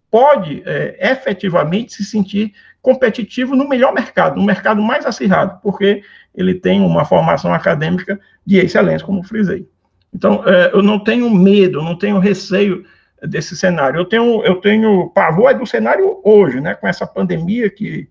pode 0.09 0.63
é, 0.65 1.11
efetivamente 1.11 1.93
se 1.93 2.03
sentir 2.03 2.53
competitivo 2.81 3.55
no 3.55 3.67
melhor 3.67 3.93
mercado, 3.93 4.37
no 4.37 4.45
mercado 4.45 4.81
mais 4.81 5.05
acirrado, 5.05 5.59
porque 5.61 6.01
ele 6.33 6.55
tem 6.55 6.81
uma 6.81 7.03
formação 7.03 7.53
acadêmica 7.53 8.19
de 8.45 8.57
excelência, 8.57 9.05
como 9.05 9.23
frisei. 9.23 9.67
Então, 10.13 10.41
é, 10.45 10.71
eu 10.73 10.81
não 10.81 10.97
tenho 10.99 11.29
medo, 11.29 11.83
não 11.83 11.97
tenho 11.97 12.17
receio 12.17 12.85
desse 13.23 13.55
cenário. 13.55 13.99
Eu 13.99 14.05
tenho, 14.05 14.43
eu 14.43 14.55
tenho 14.55 15.09
pavor 15.09 15.51
é 15.51 15.53
do 15.53 15.65
cenário 15.65 16.19
hoje, 16.23 16.59
né, 16.61 16.75
com 16.75 16.87
essa 16.87 17.05
pandemia 17.05 17.69
que, 17.69 18.07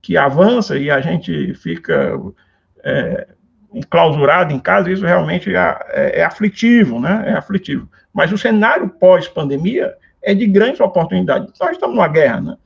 que 0.00 0.16
avança 0.16 0.76
e 0.76 0.90
a 0.90 1.00
gente 1.00 1.54
fica 1.54 2.18
é, 2.84 3.28
enclausurado 3.72 4.52
em 4.52 4.58
casa, 4.58 4.90
isso 4.90 5.06
realmente 5.06 5.54
é, 5.54 5.78
é, 5.90 6.20
é 6.20 6.24
aflitivo, 6.24 7.00
né, 7.00 7.24
é 7.26 7.32
aflitivo. 7.32 7.88
Mas 8.12 8.32
o 8.32 8.38
cenário 8.38 8.88
pós-pandemia 8.88 9.94
é 10.22 10.34
de 10.34 10.46
grandes 10.46 10.80
oportunidades. 10.80 11.52
Nós 11.58 11.72
estamos 11.72 11.96
numa 11.96 12.08
guerra, 12.08 12.40
né? 12.40 12.56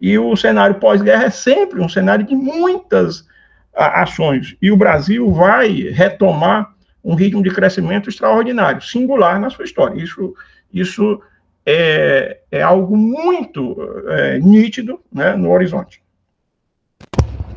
E 0.00 0.18
o 0.18 0.34
cenário 0.36 0.76
pós-guerra 0.76 1.24
é 1.24 1.30
sempre 1.30 1.80
um 1.80 1.88
cenário 1.88 2.24
de 2.24 2.34
muitas 2.34 3.26
ações. 3.74 4.56
E 4.60 4.70
o 4.70 4.76
Brasil 4.76 5.30
vai 5.32 5.68
retomar 5.90 6.74
um 7.02 7.14
ritmo 7.14 7.42
de 7.42 7.50
crescimento 7.50 8.08
extraordinário, 8.08 8.82
singular 8.82 9.40
na 9.40 9.50
sua 9.50 9.64
história. 9.64 10.02
Isso, 10.02 10.34
isso 10.72 11.20
é, 11.64 12.38
é 12.50 12.62
algo 12.62 12.96
muito 12.96 13.76
é, 14.08 14.38
nítido 14.38 15.00
né, 15.12 15.34
no 15.36 15.50
horizonte. 15.50 16.02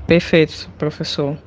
Perfeito, 0.06 0.70
professor. 0.78 1.38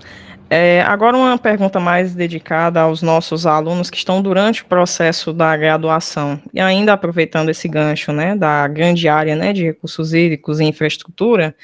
É, 0.48 0.80
agora 0.82 1.16
uma 1.16 1.36
pergunta 1.36 1.80
mais 1.80 2.14
dedicada 2.14 2.80
aos 2.80 3.02
nossos 3.02 3.46
alunos 3.46 3.90
que 3.90 3.96
estão 3.96 4.22
durante 4.22 4.62
o 4.62 4.66
processo 4.66 5.32
da 5.32 5.56
graduação 5.56 6.40
e 6.54 6.60
ainda 6.60 6.92
aproveitando 6.92 7.48
esse 7.48 7.66
gancho, 7.66 8.12
né, 8.12 8.36
da 8.36 8.66
grande 8.68 9.08
área, 9.08 9.34
né, 9.34 9.52
de 9.52 9.64
recursos 9.64 10.14
hídricos 10.14 10.60
e 10.60 10.64
infraestrutura, 10.64 11.54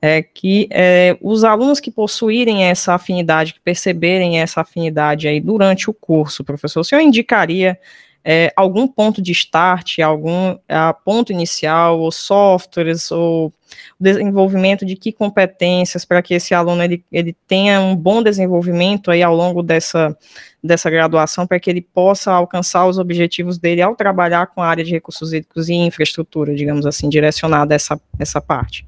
é 0.00 0.22
que 0.22 0.68
é, 0.70 1.16
os 1.20 1.42
alunos 1.42 1.80
que 1.80 1.90
possuírem 1.90 2.62
essa 2.62 2.94
afinidade, 2.94 3.54
que 3.54 3.60
perceberem 3.60 4.40
essa 4.40 4.60
afinidade 4.60 5.26
aí 5.26 5.40
durante 5.40 5.90
o 5.90 5.94
curso, 5.94 6.44
professor, 6.44 6.80
o 6.80 6.84
senhor 6.84 7.00
indicaria 7.00 7.76
é, 8.30 8.52
algum 8.54 8.86
ponto 8.86 9.22
de 9.22 9.32
start, 9.32 10.00
algum 10.00 10.54
a, 10.68 10.92
ponto 10.92 11.32
inicial, 11.32 11.98
ou 11.98 12.12
softwares, 12.12 13.10
ou 13.10 13.50
desenvolvimento 13.98 14.84
de 14.84 14.96
que 14.96 15.10
competências 15.12 16.04
para 16.04 16.20
que 16.20 16.34
esse 16.34 16.52
aluno 16.52 16.82
ele, 16.82 17.02
ele 17.10 17.34
tenha 17.46 17.80
um 17.80 17.96
bom 17.96 18.22
desenvolvimento 18.22 19.10
aí 19.10 19.22
ao 19.22 19.34
longo 19.34 19.62
dessa, 19.62 20.14
dessa 20.62 20.90
graduação, 20.90 21.46
para 21.46 21.58
que 21.58 21.70
ele 21.70 21.80
possa 21.80 22.30
alcançar 22.30 22.86
os 22.86 22.98
objetivos 22.98 23.56
dele 23.56 23.80
ao 23.80 23.96
trabalhar 23.96 24.48
com 24.48 24.62
a 24.62 24.68
área 24.68 24.84
de 24.84 24.90
recursos 24.90 25.32
hídricos 25.32 25.70
e 25.70 25.72
infraestrutura, 25.72 26.54
digamos 26.54 26.84
assim, 26.84 27.08
direcionada 27.08 27.74
a 27.74 27.76
essa, 27.76 27.98
essa 28.18 28.42
parte 28.42 28.84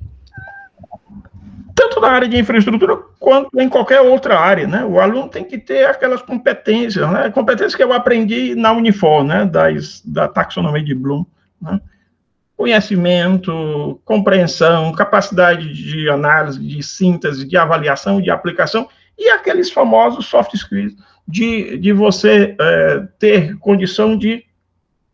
tanto 1.81 1.99
na 1.99 2.09
área 2.09 2.29
de 2.29 2.37
infraestrutura 2.37 2.99
quanto 3.19 3.59
em 3.59 3.67
qualquer 3.67 4.03
outra 4.03 4.39
área, 4.39 4.67
né? 4.67 4.85
O 4.85 5.01
aluno 5.01 5.29
tem 5.29 5.43
que 5.43 5.57
ter 5.57 5.87
aquelas 5.87 6.21
competências, 6.21 7.11
né? 7.11 7.31
Competências 7.31 7.75
que 7.75 7.83
eu 7.83 7.93
aprendi 7.95 8.55
na 8.55 8.73
Unifor, 8.73 9.25
né? 9.25 9.47
Das, 9.47 10.03
da 10.05 10.29
taxonomia 10.29 10.85
de 10.85 10.95
Bloom, 10.95 11.25
né? 11.61 11.81
Conhecimento, 12.55 13.99
compreensão, 14.05 14.93
capacidade 14.93 15.73
de 15.73 16.11
análise, 16.11 16.59
de 16.59 16.83
síntese, 16.83 17.49
de 17.49 17.57
avaliação, 17.57 18.21
de 18.21 18.31
aplicação 18.31 18.87
e 19.19 19.31
aqueles 19.31 19.71
famosos 19.71 20.27
soft 20.27 20.53
skills 20.53 20.95
de, 21.27 21.79
de 21.79 21.93
você 21.95 22.55
é, 22.61 23.03
ter 23.19 23.57
condição 23.59 24.19
de 24.19 24.45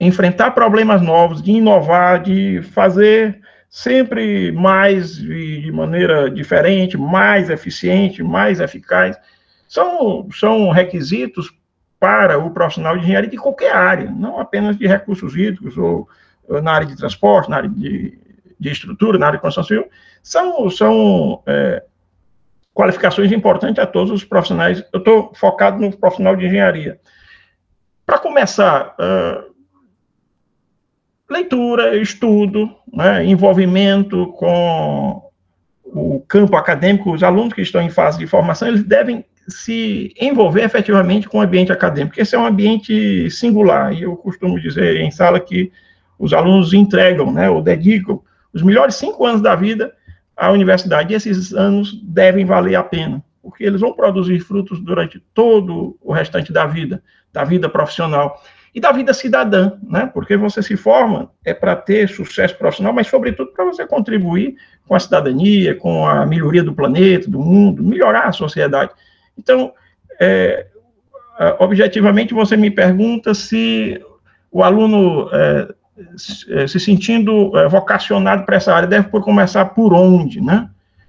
enfrentar 0.01 0.51
problemas 0.51 1.01
novos, 1.01 1.41
de 1.41 1.53
inovar, 1.53 2.21
de 2.21 2.61
fazer 2.73 3.41
sempre 3.77 4.51
mais 4.53 5.19
e 5.19 5.61
de 5.61 5.71
maneira 5.71 6.31
diferente, 6.31 6.97
mais 6.97 7.51
eficiente, 7.51 8.23
mais 8.23 8.59
eficaz. 8.59 9.19
São, 9.69 10.27
são 10.33 10.71
requisitos 10.71 11.55
para 12.01 12.39
o 12.39 12.51
profissional 12.53 12.97
de 12.97 13.05
engenharia 13.05 13.29
de 13.29 13.37
qualquer 13.37 13.77
área, 13.77 14.11
não 14.11 14.41
apenas 14.41 14.79
de 14.79 14.87
recursos 14.87 15.37
hídricos 15.37 15.77
ou, 15.77 16.09
na 16.49 16.73
área 16.73 16.87
de 16.87 16.97
transporte, 16.97 17.51
na 17.51 17.59
área 17.59 17.69
de, 17.69 18.19
de 18.59 18.71
estrutura, 18.71 19.19
na 19.19 19.27
área 19.27 19.37
de 19.37 19.43
construção 19.43 19.65
civil, 19.65 19.91
são, 20.23 20.71
são 20.71 21.43
é, 21.45 21.85
qualificações 22.73 23.31
importantes 23.31 23.79
a 23.79 23.87
todos 23.87 24.11
os 24.11 24.25
profissionais. 24.25 24.83
Eu 24.91 25.01
estou 25.01 25.35
focado 25.35 25.79
no 25.79 25.95
profissional 25.95 26.35
de 26.35 26.47
engenharia. 26.47 26.99
Para 28.07 28.19
começar, 28.21 28.95
uh, 28.99 29.55
leitura, 31.29 31.97
estudo, 31.97 32.71
né, 32.93 33.25
envolvimento 33.25 34.29
com 34.39 35.23
o 35.85 36.21
campo 36.29 36.57
acadêmico, 36.57 37.13
os 37.13 37.23
alunos 37.23 37.53
que 37.53 37.63
estão 37.63 37.81
em 37.81 37.91
fase 37.91 38.19
de 38.19 38.27
formação, 38.27 38.69
eles 38.69 38.85
devem 38.85 39.25
se 39.49 40.13
envolver 40.21 40.63
efetivamente 40.63 41.29
com 41.29 41.39
o 41.39 41.41
ambiente 41.41 41.73
acadêmico. 41.73 42.21
Esse 42.21 42.35
é 42.35 42.39
um 42.39 42.47
ambiente 42.47 43.31
singular, 43.31 43.93
e 43.93 44.03
eu 44.03 44.17
costumo 44.17 44.61
dizer 44.61 44.97
em 44.97 45.11
sala 45.11 45.39
que 45.39 45.71
os 46.19 46.33
alunos 46.33 46.73
entregam, 46.73 47.33
né, 47.33 47.49
ou 47.49 47.63
dedicam 47.63 48.21
os 48.53 48.63
melhores 48.63 48.97
cinco 48.97 49.25
anos 49.25 49.41
da 49.41 49.55
vida 49.55 49.93
à 50.37 50.51
universidade, 50.51 51.13
e 51.13 51.17
esses 51.17 51.53
anos 51.53 52.01
devem 52.03 52.45
valer 52.45 52.75
a 52.75 52.83
pena, 52.83 53.23
porque 53.43 53.65
eles 53.65 53.81
vão 53.81 53.93
produzir 53.93 54.41
frutos 54.41 54.81
durante 54.81 55.21
todo 55.33 55.97
o 56.01 56.13
restante 56.13 56.53
da 56.53 56.67
vida, 56.67 57.03
da 57.33 57.45
vida 57.45 57.69
profissional 57.69 58.43
e 58.77 58.81
da 58.81 58.93
vida 58.93 59.15
cidadã, 59.15 59.73
né? 59.83 60.11
Porque 60.13 60.37
você 60.37 60.63
se 60.63 60.77
forma 60.77 61.31
é 61.43 61.55
para 61.55 61.75
ter 61.75 62.11
sucesso 62.11 62.55
profissional, 62.59 62.93
mas 62.93 63.07
sobretudo 63.07 63.51
para 63.53 63.65
você 63.65 63.87
contribuir 63.87 64.55
com 64.87 64.95
a 64.95 65.01
cidadania, 65.01 65.75
com 65.75 66.07
a 66.07 66.27
melhoria 66.27 66.63
do 66.63 66.75
planeta, 66.75 67.31
do 67.31 67.41
mundo, 67.41 67.83
melhorar 67.83 68.29
a 68.29 68.33
sociedade. 68.33 68.91
Então, 69.39 69.73
é, 70.21 70.67
objetivamente, 71.59 72.35
você 72.35 72.55
me 72.55 72.71
pergunta 72.71 73.33
se 73.33 73.99
o 74.53 74.63
aluno 74.63 75.31
é, 75.33 75.75
é 76.51 76.67
se 76.67 76.79
sentindo 76.79 77.57
é, 77.57 77.67
vocacionado 77.69 78.45
para 78.45 78.57
essa 78.57 78.75
área 78.75 78.87
deve 78.87 79.09
por 79.09 79.25
começar 79.25 79.65
por 79.65 79.95
onde, 79.95 80.39
né? 80.39 80.69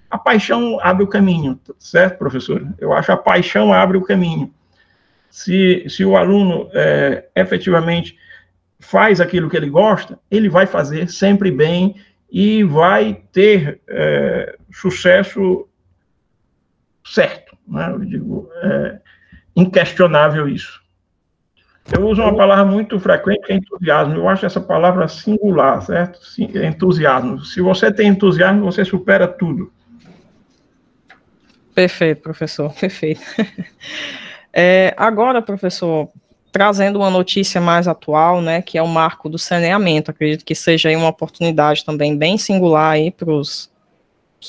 A 0.10 0.18
paixão 0.18 0.80
abre 0.82 1.04
o 1.04 1.08
caminho, 1.08 1.60
certo, 1.78 2.18
professor? 2.18 2.66
Eu 2.80 2.94
acho 2.94 3.12
a 3.12 3.18
paixão 3.18 3.74
abre 3.74 3.98
o 3.98 4.04
caminho. 4.04 4.54
Se, 5.30 5.86
se 5.90 6.04
o 6.04 6.16
aluno 6.16 6.70
é, 6.74 7.28
efetivamente 7.36 8.18
faz 8.80 9.20
aquilo 9.20 9.50
que 9.50 9.58
ele 9.58 9.70
gosta, 9.70 10.20
ele 10.30 10.50
vai 10.50 10.66
fazer 10.66 11.10
sempre 11.10 11.52
bem 11.52 11.96
e 12.32 12.64
vai 12.64 13.22
ter 13.32 13.82
é, 13.88 14.58
sucesso 14.72 15.68
certo. 17.06 17.58
Né? 17.68 17.90
Eu 17.92 18.00
digo, 18.00 18.50
é 18.64 19.00
inquestionável 19.56 20.48
isso. 20.48 20.82
Eu 21.92 22.06
uso 22.06 22.22
uma 22.22 22.36
palavra 22.36 22.66
muito 22.66 23.00
frequente 23.00 23.46
que 23.46 23.54
é 23.54 23.56
entusiasmo. 23.56 24.16
Eu 24.16 24.28
acho 24.28 24.46
essa 24.46 24.60
palavra 24.60 25.08
singular, 25.08 25.82
certo? 25.82 26.20
Entusiasmo. 26.38 27.46
Se 27.46 27.62
você 27.62 27.92
tem 27.92 28.10
entusiasmo, 28.10 28.66
você 28.66 28.84
supera 28.84 29.26
tudo. 29.26 29.72
Perfeito, 31.74 32.22
professor, 32.22 32.74
perfeito. 32.76 33.22
É, 34.60 34.92
agora, 34.98 35.40
professor, 35.40 36.10
trazendo 36.52 36.98
uma 36.98 37.12
notícia 37.12 37.62
mais 37.62 37.88
atual, 37.88 38.42
né, 38.42 38.60
que 38.60 38.76
é 38.76 38.82
o 38.82 38.88
marco 38.88 39.30
do 39.30 39.38
saneamento. 39.38 40.10
Acredito 40.10 40.44
que 40.44 40.56
seja 40.56 40.90
uma 40.98 41.10
oportunidade 41.10 41.86
também 41.86 42.18
bem 42.18 42.40
singular 42.40 42.94
aí 42.94 43.12
para 43.12 43.30
os 43.32 43.70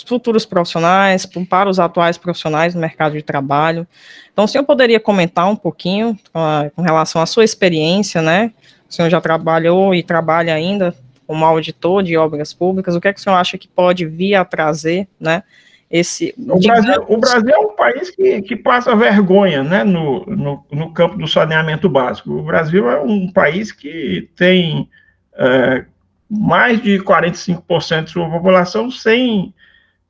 futuros 0.07 0.47
profissionais, 0.47 1.27
para 1.27 1.69
os 1.69 1.79
atuais 1.79 2.17
profissionais 2.17 2.73
do 2.73 2.81
mercado 2.81 3.13
de 3.13 3.23
trabalho. 3.23 3.87
Então, 4.33 4.47
o 4.47 4.49
senhor 4.49 4.65
poderia 4.65 4.99
comentar 4.99 5.47
um 5.47 5.57
pouquinho 5.57 6.19
uh, 6.29 6.71
com 6.75 6.81
relação 6.81 7.21
à 7.21 7.27
sua 7.27 7.45
experiência, 7.45 8.23
né? 8.23 8.55
O 8.89 8.95
senhor 8.95 9.11
já 9.11 9.21
trabalhou 9.21 9.95
e 9.95 10.03
trabalha 10.03 10.55
ainda 10.55 10.95
como 11.27 11.45
auditor 11.45 12.03
de 12.03 12.17
obras 12.17 12.55
públicas. 12.55 12.97
O 12.97 13.01
que 13.03 13.09
é 13.09 13.13
que 13.13 13.21
o 13.21 13.23
senhor 13.23 13.37
acha 13.37 13.59
que 13.59 13.69
pode 13.69 14.07
vir 14.07 14.37
a 14.37 14.45
trazer, 14.47 15.07
né? 15.21 15.43
Esse, 15.91 16.35
o, 16.37 16.59
Brasil, 16.61 17.05
o 17.09 17.17
Brasil 17.17 17.51
é 17.51 17.59
um 17.59 17.75
país 17.75 18.11
que, 18.11 18.43
que 18.43 18.55
passa 18.55 18.95
vergonha 18.95 19.65
né, 19.65 19.85
no, 19.85 20.25
no, 20.27 20.65
no, 20.71 20.93
campo 20.93 21.17
do 21.17 21.27
saneamento 21.27 21.89
básico. 21.89 22.31
O 22.31 22.43
Brasil 22.43 22.91
é 22.91 23.01
um 23.01 23.33
país 23.33 23.73
que 23.73 24.29
tem 24.37 24.87
é, 25.35 25.87
mais 26.29 26.83
de 26.83 26.99
45% 26.99 28.05
de 28.05 28.11
sua 28.11 28.29
população 28.29 28.91
sem 28.91 29.55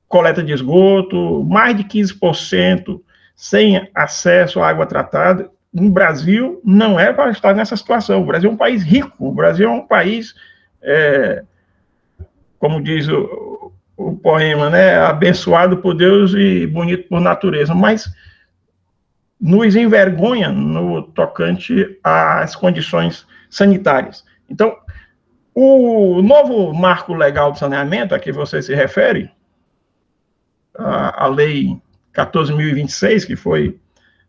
coleta 0.08 0.42
de 0.42 0.52
esgoto, 0.52 1.44
mais 1.44 1.76
de 1.76 1.84
15% 1.84 3.00
sem 3.36 3.88
acesso 3.94 4.60
à 4.60 4.68
água 4.68 4.84
tratada. 4.84 5.48
No 5.72 5.90
Brasil, 5.90 6.60
não 6.64 6.98
é 6.98 7.12
para 7.12 7.30
estar 7.30 7.54
nessa 7.54 7.76
situação. 7.76 8.22
O 8.22 8.26
Brasil 8.26 8.50
é 8.50 8.52
um 8.52 8.56
país 8.56 8.82
rico, 8.82 9.28
o 9.28 9.32
Brasil 9.32 9.68
é 9.68 9.72
um 9.72 9.86
país, 9.86 10.34
é, 10.82 11.44
como 12.58 12.82
diz 12.82 13.06
o, 13.06 13.57
o 13.98 14.16
poema, 14.16 14.70
né? 14.70 14.96
Abençoado 14.96 15.78
por 15.78 15.92
Deus 15.92 16.32
e 16.32 16.66
bonito 16.68 17.08
por 17.08 17.20
natureza, 17.20 17.74
mas 17.74 18.08
nos 19.40 19.74
envergonha 19.74 20.50
no 20.50 21.02
tocante 21.02 21.98
às 22.02 22.54
condições 22.54 23.26
sanitárias. 23.50 24.24
Então, 24.48 24.76
o 25.52 26.22
novo 26.22 26.72
marco 26.72 27.12
legal 27.12 27.50
de 27.50 27.58
saneamento 27.58 28.14
a 28.14 28.20
que 28.20 28.30
você 28.30 28.62
se 28.62 28.72
refere, 28.72 29.30
a, 30.76 31.24
a 31.24 31.26
lei 31.26 31.76
14.026, 32.14 33.26
que 33.26 33.34
foi 33.34 33.78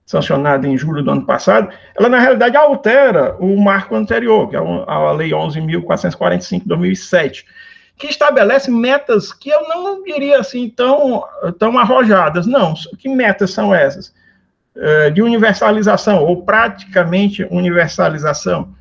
sancionada 0.03 0.67
em 0.67 0.75
julho 0.75 1.03
do 1.03 1.11
ano 1.11 1.25
passado, 1.25 1.71
ela 1.95 2.09
na 2.09 2.19
realidade 2.19 2.57
altera 2.57 3.35
o 3.39 3.55
marco 3.61 3.95
anterior, 3.95 4.49
que 4.49 4.55
é 4.55 4.59
a 4.59 5.11
lei 5.11 5.29
11.445 5.29 6.61
de 6.61 6.67
2007, 6.67 7.45
que 7.99 8.07
estabelece 8.07 8.71
metas 8.71 9.33
que 9.33 9.49
eu 9.49 9.67
não 9.67 10.01
diria 10.01 10.39
assim 10.39 10.69
tão, 10.69 11.21
tão 11.59 11.77
arrojadas. 11.77 12.47
Não, 12.47 12.73
que 12.97 13.09
metas 13.09 13.51
são 13.51 13.75
essas? 13.75 14.13
É, 14.73 15.09
de 15.09 15.21
universalização, 15.21 16.23
ou 16.23 16.43
praticamente 16.43 17.45
universalização. 17.51 18.73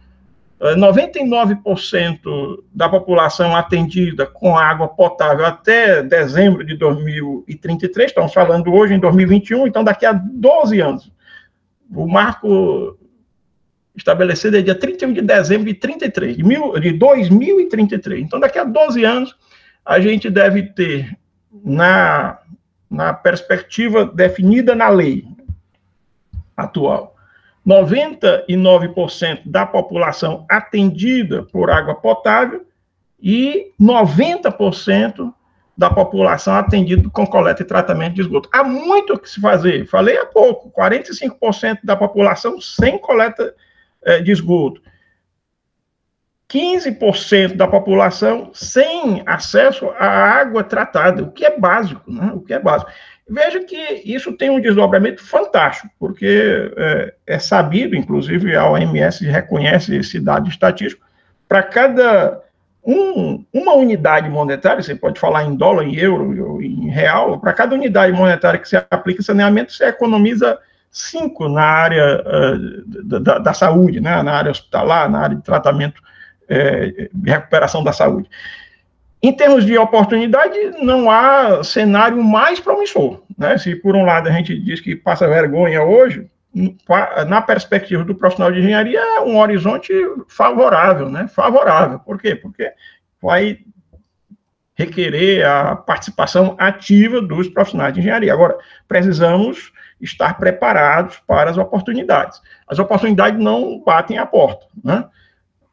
99% 0.61 2.18
é, 2.26 2.62
da 2.72 2.88
população 2.88 3.57
atendida 3.57 4.24
com 4.24 4.57
água 4.57 4.87
potável 4.87 5.44
até 5.44 6.00
dezembro 6.00 6.64
de 6.64 6.76
2033, 6.76 8.11
estamos 8.11 8.33
falando 8.33 8.72
hoje 8.72 8.94
em 8.94 9.00
2021, 9.00 9.66
então 9.66 9.83
daqui 9.83 10.07
a 10.07 10.12
12 10.12 10.81
anos. 10.81 11.12
O 11.92 12.07
marco 12.07 12.96
estabelecido 13.98 14.56
é 14.56 14.62
dia 14.62 14.74
31 14.74 15.12
de 15.12 15.22
dezembro 15.22 15.66
de 15.66 15.74
33, 15.74 16.37
de, 16.37 16.44
mil, 16.44 16.78
de 16.78 16.92
2033. 16.92 18.22
Então, 18.22 18.40
daqui 18.40 18.58
a 18.58 18.64
12 18.64 19.04
anos, 19.04 19.37
a 19.84 20.00
gente 20.00 20.30
deve 20.30 20.62
ter, 20.62 21.16
na, 21.64 22.38
na 22.90 23.12
perspectiva 23.12 24.04
definida 24.04 24.74
na 24.74 24.88
lei 24.88 25.26
atual, 26.56 27.14
99% 27.66 29.40
da 29.44 29.66
população 29.66 30.46
atendida 30.48 31.42
por 31.42 31.70
água 31.70 31.94
potável 31.94 32.66
e 33.20 33.72
90% 33.80 35.32
da 35.76 35.88
população 35.88 36.54
atendida 36.54 37.08
com 37.11 37.24
coleta 37.24 37.62
e 37.62 37.64
tratamento 37.64 38.14
de 38.14 38.22
esgoto. 38.22 38.48
Há 38.52 38.64
muito 38.64 39.14
o 39.14 39.18
que 39.18 39.30
se 39.30 39.40
fazer. 39.40 39.87
Falei 39.87 40.18
há 40.18 40.26
pouco, 40.26 40.72
45% 40.72 41.78
da 41.84 41.96
população 41.96 42.61
sem 42.61 42.98
coleta 42.98 43.54
é, 44.04 44.20
de 44.20 44.32
esgoto. 44.32 44.80
15% 46.48 47.56
da 47.56 47.68
população 47.68 48.50
sem 48.54 49.22
acesso 49.26 49.90
à 49.98 50.06
água 50.06 50.64
tratada, 50.64 51.22
o 51.22 51.30
que 51.30 51.44
é 51.44 51.58
básico, 51.58 52.11
né? 52.11 52.32
O 52.34 52.40
que 52.40 52.54
é 52.54 52.58
básico. 52.58 52.90
Veja 53.28 53.62
que 53.62 53.76
isso 54.04 54.32
tem 54.32 54.48
um 54.48 54.61
desdobramento 54.61 55.22
fantástico, 55.22 55.92
porque 55.98 56.72
é, 56.76 57.14
é 57.26 57.38
sabido, 57.38 57.94
inclusive 57.94 58.56
a 58.56 58.66
OMS 58.70 59.26
reconhece 59.26 59.94
esse 59.94 60.18
dado 60.18 60.48
estatístico, 60.48 61.04
para 61.46 61.62
cada 61.62 62.42
um, 62.82 63.44
uma 63.52 63.74
unidade 63.74 64.30
monetária, 64.30 64.82
você 64.82 64.94
pode 64.94 65.20
falar 65.20 65.44
em 65.44 65.54
dólar, 65.54 65.84
em 65.84 65.94
euro, 65.96 66.62
em 66.62 66.88
real, 66.88 67.38
para 67.38 67.52
cada 67.52 67.74
unidade 67.74 68.12
monetária 68.12 68.58
que 68.58 68.66
você 68.66 68.82
aplica 68.90 69.22
saneamento, 69.22 69.72
você 69.72 69.84
economiza 69.84 70.58
cinco 70.90 71.48
na 71.48 71.64
área 71.64 72.22
uh, 72.24 73.20
da, 73.20 73.38
da, 73.38 73.55
saúde, 73.55 74.01
né, 74.01 74.22
na 74.22 74.33
área 74.33 74.51
hospitalar, 74.51 75.11
na 75.11 75.20
área 75.20 75.37
de 75.37 75.42
tratamento 75.42 76.03
de 77.12 77.31
recuperação 77.31 77.85
da 77.85 77.92
saúde. 77.92 78.27
Em 79.22 79.33
termos 79.33 79.66
de 79.66 79.77
oportunidade, 79.77 80.57
não 80.81 81.11
há 81.11 81.62
cenário 81.62 82.22
mais 82.22 82.59
promissor. 82.59 83.20
Né? 83.37 83.59
Se, 83.59 83.74
por 83.74 83.96
um 83.96 84.05
lado, 84.05 84.29
a 84.29 84.33
gente 84.33 84.59
diz 84.59 84.81
que 84.81 84.96
passa 84.96 85.29
vergonha 85.29 85.83
hoje, 85.83 86.27
na 87.29 87.42
perspectiva 87.42 88.05
do 88.05 88.14
profissional 88.14 88.53
de 88.53 88.61
engenharia, 88.61 88.98
é 88.98 89.20
um 89.20 89.38
horizonte 89.38 89.92
favorável, 90.29 91.11
né? 91.11 91.29
Favorável. 91.29 91.98
Por 92.01 92.20
quê? 92.20 92.35
Porque 92.35 92.72
vai 93.20 93.59
requerer 94.74 95.44
a 95.46 95.77
participação 95.77 96.57
ativa 96.59 97.20
dos 97.20 97.48
profissionais 97.48 97.92
de 97.92 98.01
engenharia. 98.01 98.33
Agora, 98.33 98.57
precisamos 98.87 99.72
estar 100.00 100.38
preparados 100.38 101.18
para 101.26 101.50
as 101.50 101.58
oportunidades. 101.58 102.40
As 102.66 102.78
oportunidades 102.78 103.42
não 103.42 103.82
batem 103.84 104.18
a 104.18 104.26
porta, 104.26 104.66
né? 104.82 105.08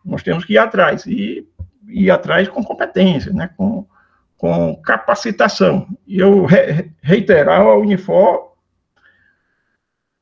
Nós 0.03 0.23
temos 0.23 0.45
que 0.45 0.53
ir 0.53 0.57
atrás 0.57 1.05
e 1.05 1.47
ir 1.88 2.11
atrás 2.11 2.47
com 2.47 2.63
competência, 2.63 3.31
né? 3.33 3.49
Com, 3.55 3.85
com 4.38 4.75
capacitação. 4.77 5.88
E 6.05 6.19
eu 6.19 6.45
re, 6.45 6.91
reiterar, 7.01 7.61
a 7.61 7.75
Unifor 7.75 8.55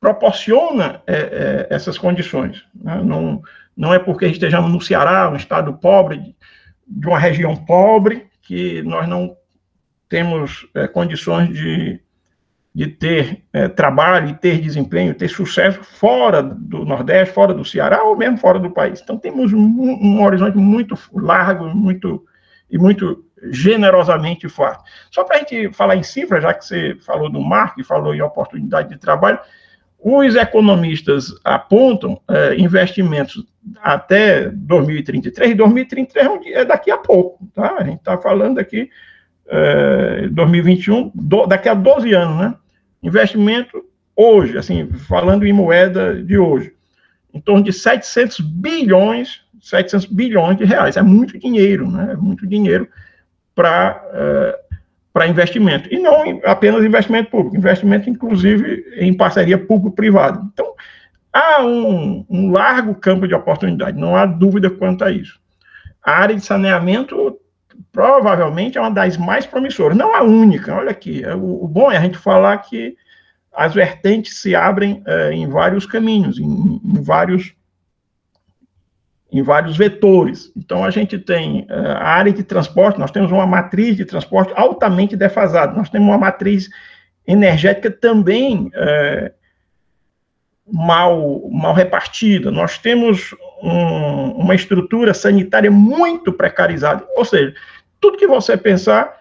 proporciona 0.00 1.02
é, 1.06 1.16
é, 1.16 1.66
essas 1.70 1.96
condições. 1.96 2.62
Né? 2.74 3.02
Não, 3.02 3.42
não 3.74 3.94
é 3.94 3.98
porque 3.98 4.26
estejamos 4.26 4.70
no 4.70 4.80
Ceará, 4.80 5.30
um 5.30 5.36
estado 5.36 5.72
pobre, 5.72 6.36
de 6.86 7.06
uma 7.06 7.18
região 7.18 7.56
pobre, 7.56 8.26
que 8.42 8.82
nós 8.82 9.08
não 9.08 9.34
temos 10.06 10.68
é, 10.74 10.86
condições 10.86 11.48
de, 11.48 12.03
de 12.74 12.88
ter 12.88 13.44
é, 13.52 13.68
trabalho, 13.68 14.26
de 14.26 14.34
ter 14.34 14.60
desempenho, 14.60 15.14
ter 15.14 15.28
sucesso 15.28 15.82
fora 15.84 16.42
do 16.42 16.84
Nordeste, 16.84 17.32
fora 17.32 17.54
do 17.54 17.64
Ceará 17.64 18.02
ou 18.02 18.16
mesmo 18.16 18.36
fora 18.36 18.58
do 18.58 18.70
país. 18.70 19.00
Então, 19.00 19.16
temos 19.16 19.52
um, 19.52 19.60
um 19.60 20.24
horizonte 20.24 20.58
muito 20.58 20.98
largo 21.12 21.68
muito, 21.68 22.24
e 22.68 22.76
muito 22.76 23.24
generosamente 23.44 24.48
forte. 24.48 24.82
Só 25.10 25.22
para 25.22 25.36
a 25.36 25.38
gente 25.38 25.72
falar 25.72 25.94
em 25.94 26.02
cifras, 26.02 26.42
já 26.42 26.52
que 26.52 26.64
você 26.64 26.96
falou 26.96 27.30
do 27.30 27.40
marco 27.40 27.80
e 27.80 27.84
falou 27.84 28.12
em 28.12 28.22
oportunidade 28.22 28.88
de 28.88 28.98
trabalho, 28.98 29.38
os 30.00 30.34
economistas 30.34 31.32
apontam 31.44 32.20
é, 32.28 32.56
investimentos 32.56 33.46
até 33.82 34.50
2033, 34.50 35.56
2033 35.56 36.26
é, 36.46 36.60
é 36.60 36.64
daqui 36.64 36.90
a 36.90 36.98
pouco, 36.98 37.46
tá? 37.54 37.76
A 37.78 37.84
gente 37.84 37.98
está 37.98 38.18
falando 38.18 38.58
aqui 38.58 38.90
é, 39.46 40.28
2021, 40.28 41.10
do, 41.14 41.46
daqui 41.46 41.68
a 41.68 41.74
12 41.74 42.12
anos, 42.12 42.38
né? 42.38 42.54
Investimento 43.04 43.84
hoje, 44.16 44.56
assim, 44.56 44.90
falando 44.92 45.46
em 45.46 45.52
moeda 45.52 46.22
de 46.22 46.38
hoje, 46.38 46.72
em 47.32 47.40
torno 47.40 47.62
de 47.62 47.72
700 47.72 48.40
bilhões, 48.40 49.42
700 49.60 50.06
bilhões 50.06 50.56
de 50.56 50.64
reais. 50.64 50.96
É 50.96 51.02
muito 51.02 51.38
dinheiro, 51.38 51.90
né? 51.90 52.12
É 52.12 52.16
muito 52.16 52.46
dinheiro 52.46 52.88
para 53.54 54.02
é, 54.12 54.58
para 55.14 55.28
investimento. 55.28 55.88
E 55.94 55.98
não 55.98 56.40
apenas 56.44 56.84
investimento 56.84 57.30
público, 57.30 57.56
investimento, 57.56 58.10
inclusive, 58.10 58.84
em 58.96 59.14
parceria 59.14 59.56
público-privada. 59.56 60.42
Então, 60.52 60.74
há 61.32 61.62
um, 61.64 62.26
um, 62.28 62.50
largo 62.50 62.96
campo 62.96 63.28
de 63.28 63.34
oportunidade, 63.34 63.96
não 63.96 64.16
há 64.16 64.26
dúvida 64.26 64.68
quanto 64.68 65.04
a 65.04 65.12
isso. 65.12 65.38
A 66.04 66.18
área 66.18 66.34
de 66.34 66.44
saneamento 66.44 67.38
provavelmente 67.94 68.76
é 68.76 68.80
uma 68.80 68.90
das 68.90 69.16
mais 69.16 69.46
promissoras, 69.46 69.96
não 69.96 70.14
a 70.14 70.22
única. 70.22 70.74
Olha 70.74 70.90
aqui, 70.90 71.24
é, 71.24 71.32
o, 71.32 71.64
o 71.64 71.68
bom 71.68 71.92
é 71.92 71.96
a 71.96 72.00
gente 72.00 72.18
falar 72.18 72.58
que 72.58 72.96
as 73.52 73.72
vertentes 73.72 74.38
se 74.38 74.52
abrem 74.52 75.00
é, 75.06 75.30
em 75.32 75.48
vários 75.48 75.86
caminhos, 75.86 76.36
em, 76.38 76.80
em 76.84 77.02
vários 77.02 77.54
em 79.32 79.42
vários 79.42 79.76
vetores. 79.76 80.52
Então, 80.56 80.84
a 80.84 80.90
gente 80.90 81.18
tem 81.18 81.62
uh, 81.62 81.96
a 81.98 82.04
área 82.04 82.32
de 82.32 82.44
transporte, 82.44 83.00
nós 83.00 83.10
temos 83.10 83.32
uma 83.32 83.44
matriz 83.44 83.96
de 83.96 84.04
transporte 84.04 84.52
altamente 84.54 85.16
defasada, 85.16 85.72
nós 85.76 85.90
temos 85.90 86.06
uma 86.06 86.18
matriz 86.18 86.70
energética 87.26 87.90
também 87.90 88.66
uh, 88.68 89.34
mal, 90.72 91.48
mal 91.50 91.74
repartida, 91.74 92.52
nós 92.52 92.78
temos 92.78 93.34
um, 93.60 94.32
uma 94.32 94.54
estrutura 94.54 95.12
sanitária 95.12 95.70
muito 95.70 96.32
precarizada, 96.32 97.04
ou 97.16 97.24
seja, 97.24 97.54
tudo 98.04 98.18
que 98.18 98.26
você 98.26 98.54
pensar, 98.54 99.16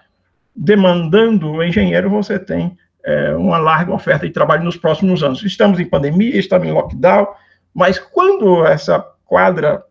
demandando 0.54 1.50
o 1.50 1.64
engenheiro, 1.64 2.10
você 2.10 2.38
tem 2.38 2.78
uh, 3.08 3.38
uma 3.38 3.58
larga 3.58 3.94
oferta 3.94 4.28
de 4.28 4.34
trabalho 4.34 4.66
nos 4.66 4.76
próximos 4.76 5.24
anos. 5.24 5.42
Estamos 5.42 5.80
em 5.80 5.86
pandemia, 5.86 6.38
estamos 6.38 6.68
em 6.68 6.72
lockdown, 6.74 7.30
mas 7.74 7.98
quando 7.98 8.66
essa 8.66 9.00
quadra 9.26 9.86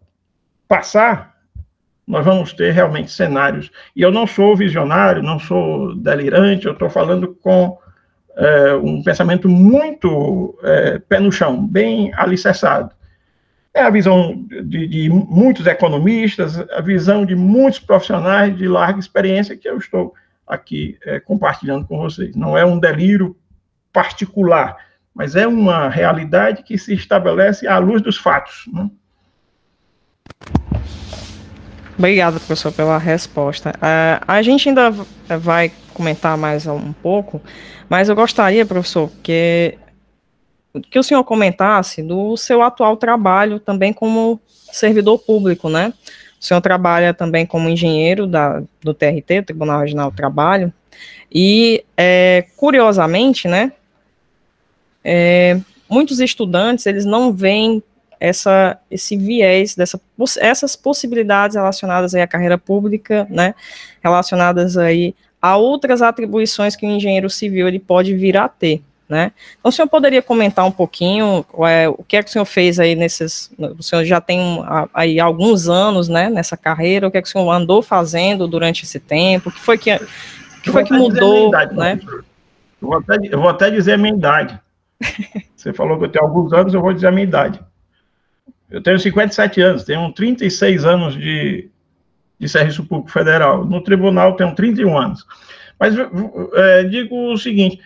passar, 0.68 1.38
nós 2.06 2.22
vamos 2.22 2.52
ter 2.52 2.70
realmente 2.72 3.10
cenários. 3.10 3.70
E 3.96 4.02
eu 4.02 4.12
não 4.12 4.26
sou 4.26 4.54
visionário, 4.54 5.22
não 5.22 5.38
sou 5.38 5.94
delirante, 5.94 6.66
eu 6.66 6.72
estou 6.72 6.90
falando 6.90 7.34
com 7.42 7.78
é, 8.36 8.74
um 8.74 9.02
pensamento 9.02 9.48
muito 9.48 10.54
é, 10.62 10.98
pé 10.98 11.18
no 11.18 11.32
chão, 11.32 11.66
bem 11.66 12.12
alicerçado. 12.14 12.94
É 13.74 13.80
a 13.82 13.90
visão 13.90 14.44
de, 14.64 14.86
de, 14.86 15.08
muitos 15.08 15.66
economistas, 15.66 16.58
a 16.58 16.80
visão 16.82 17.24
de 17.24 17.34
muitos 17.34 17.80
profissionais 17.80 18.56
de 18.56 18.68
larga 18.68 19.00
experiência 19.00 19.56
que 19.56 19.68
eu 19.68 19.78
estou 19.78 20.14
aqui 20.46 20.98
é, 21.06 21.18
compartilhando 21.18 21.86
com 21.86 21.98
vocês. 21.98 22.36
Não 22.36 22.56
é 22.56 22.64
um 22.66 22.78
delírio 22.78 23.34
particular, 23.92 24.76
mas 25.14 25.36
é 25.36 25.46
uma 25.46 25.88
realidade 25.88 26.62
que 26.62 26.76
se 26.76 26.92
estabelece 26.92 27.66
à 27.66 27.78
luz 27.78 28.02
dos 28.02 28.18
fatos. 28.18 28.64
Né? 28.72 28.90
Obrigada, 31.96 32.38
professor, 32.38 32.72
pela 32.72 32.98
resposta. 32.98 33.70
Uh, 33.70 34.24
a 34.26 34.42
gente 34.42 34.68
ainda 34.68 34.90
vai 35.38 35.70
comentar 35.94 36.36
mais 36.36 36.66
um 36.66 36.92
pouco, 36.92 37.40
mas 37.88 38.08
eu 38.08 38.16
gostaria, 38.16 38.66
professor, 38.66 39.10
que, 39.22 39.78
que 40.90 40.98
o 40.98 41.02
senhor 41.02 41.22
comentasse 41.24 42.02
do 42.02 42.36
seu 42.36 42.62
atual 42.62 42.96
trabalho 42.96 43.60
também 43.60 43.92
como 43.92 44.40
servidor 44.72 45.18
público, 45.18 45.68
né? 45.68 45.92
O 46.40 46.44
senhor 46.44 46.60
trabalha 46.60 47.14
também 47.14 47.46
como 47.46 47.68
engenheiro 47.68 48.26
da, 48.26 48.62
do 48.80 48.92
TRT, 48.92 49.42
Tribunal 49.46 49.80
Regional 49.80 50.10
do 50.10 50.16
Trabalho, 50.16 50.72
e, 51.32 51.84
é, 51.96 52.46
curiosamente, 52.56 53.48
né, 53.48 53.72
é, 55.02 55.58
muitos 55.88 56.20
estudantes, 56.20 56.84
eles 56.84 57.04
não 57.04 57.32
veem 57.32 57.82
essa, 58.20 58.78
esse 58.90 59.16
viés, 59.16 59.74
dessa, 59.74 60.00
essas 60.38 60.76
possibilidades 60.76 61.56
relacionadas 61.56 62.14
à 62.14 62.26
carreira 62.26 62.58
pública, 62.58 63.26
né, 63.30 63.54
relacionadas 64.02 64.76
aí 64.76 65.14
a 65.40 65.56
outras 65.56 66.02
atribuições 66.02 66.76
que 66.76 66.86
o 66.86 66.90
engenheiro 66.90 67.28
civil 67.28 67.66
ele 67.66 67.80
pode 67.80 68.14
vir 68.14 68.36
a 68.36 68.48
ter, 68.48 68.82
né? 69.12 69.30
Então, 69.60 69.68
o 69.68 69.72
senhor 69.72 69.86
poderia 69.88 70.22
comentar 70.22 70.64
um 70.64 70.70
pouquinho 70.72 71.44
é, 71.68 71.86
o 71.86 72.02
que 72.02 72.16
é 72.16 72.22
que 72.22 72.30
o 72.30 72.32
senhor 72.32 72.46
fez 72.46 72.80
aí 72.80 72.94
nesses, 72.94 73.52
o 73.58 73.82
senhor 73.82 74.06
já 74.06 74.22
tem 74.22 74.64
aí 74.94 75.20
alguns 75.20 75.68
anos, 75.68 76.08
né, 76.08 76.30
nessa 76.30 76.56
carreira, 76.56 77.06
o 77.06 77.10
que 77.10 77.18
é 77.18 77.22
que 77.22 77.28
o 77.28 77.30
senhor 77.30 77.50
andou 77.50 77.82
fazendo 77.82 78.48
durante 78.48 78.84
esse 78.84 78.98
tempo, 78.98 79.50
o 79.50 79.52
que 79.52 79.60
foi 79.60 79.76
que, 79.76 79.98
que, 80.62 80.70
foi 80.70 80.82
que 80.82 80.94
mudou, 80.94 81.48
idade, 81.48 81.76
né? 81.76 82.00
Eu 82.80 82.88
vou, 82.88 82.96
até, 82.96 83.16
eu 83.30 83.38
vou 83.38 83.50
até 83.50 83.70
dizer 83.70 83.92
a 83.92 83.98
minha 83.98 84.14
idade. 84.14 84.58
Você 85.54 85.74
falou 85.74 85.98
que 85.98 86.06
eu 86.06 86.08
tenho 86.08 86.24
alguns 86.24 86.54
anos, 86.54 86.72
eu 86.72 86.80
vou 86.80 86.94
dizer 86.94 87.08
a 87.08 87.12
minha 87.12 87.26
idade. 87.26 87.60
Eu 88.70 88.82
tenho 88.82 88.98
57 88.98 89.60
anos, 89.60 89.84
tenho 89.84 90.10
36 90.10 90.86
anos 90.86 91.14
de, 91.14 91.68
de 92.40 92.48
serviço 92.48 92.82
público 92.82 93.10
federal. 93.10 93.62
No 93.62 93.82
tribunal 93.82 94.36
tenho 94.36 94.54
31 94.54 94.96
anos. 94.96 95.26
Mas 95.78 95.94
é, 96.54 96.84
digo 96.84 97.32
o 97.32 97.36
seguinte: 97.36 97.78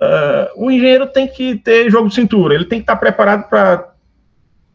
uh, 0.00 0.50
o 0.56 0.70
engenheiro 0.70 1.06
tem 1.06 1.26
que 1.26 1.56
ter 1.56 1.90
jogo 1.90 2.08
de 2.08 2.14
cintura, 2.14 2.54
ele 2.54 2.64
tem 2.64 2.78
que 2.78 2.84
estar 2.84 2.96
preparado 2.96 3.48
para 3.48 3.90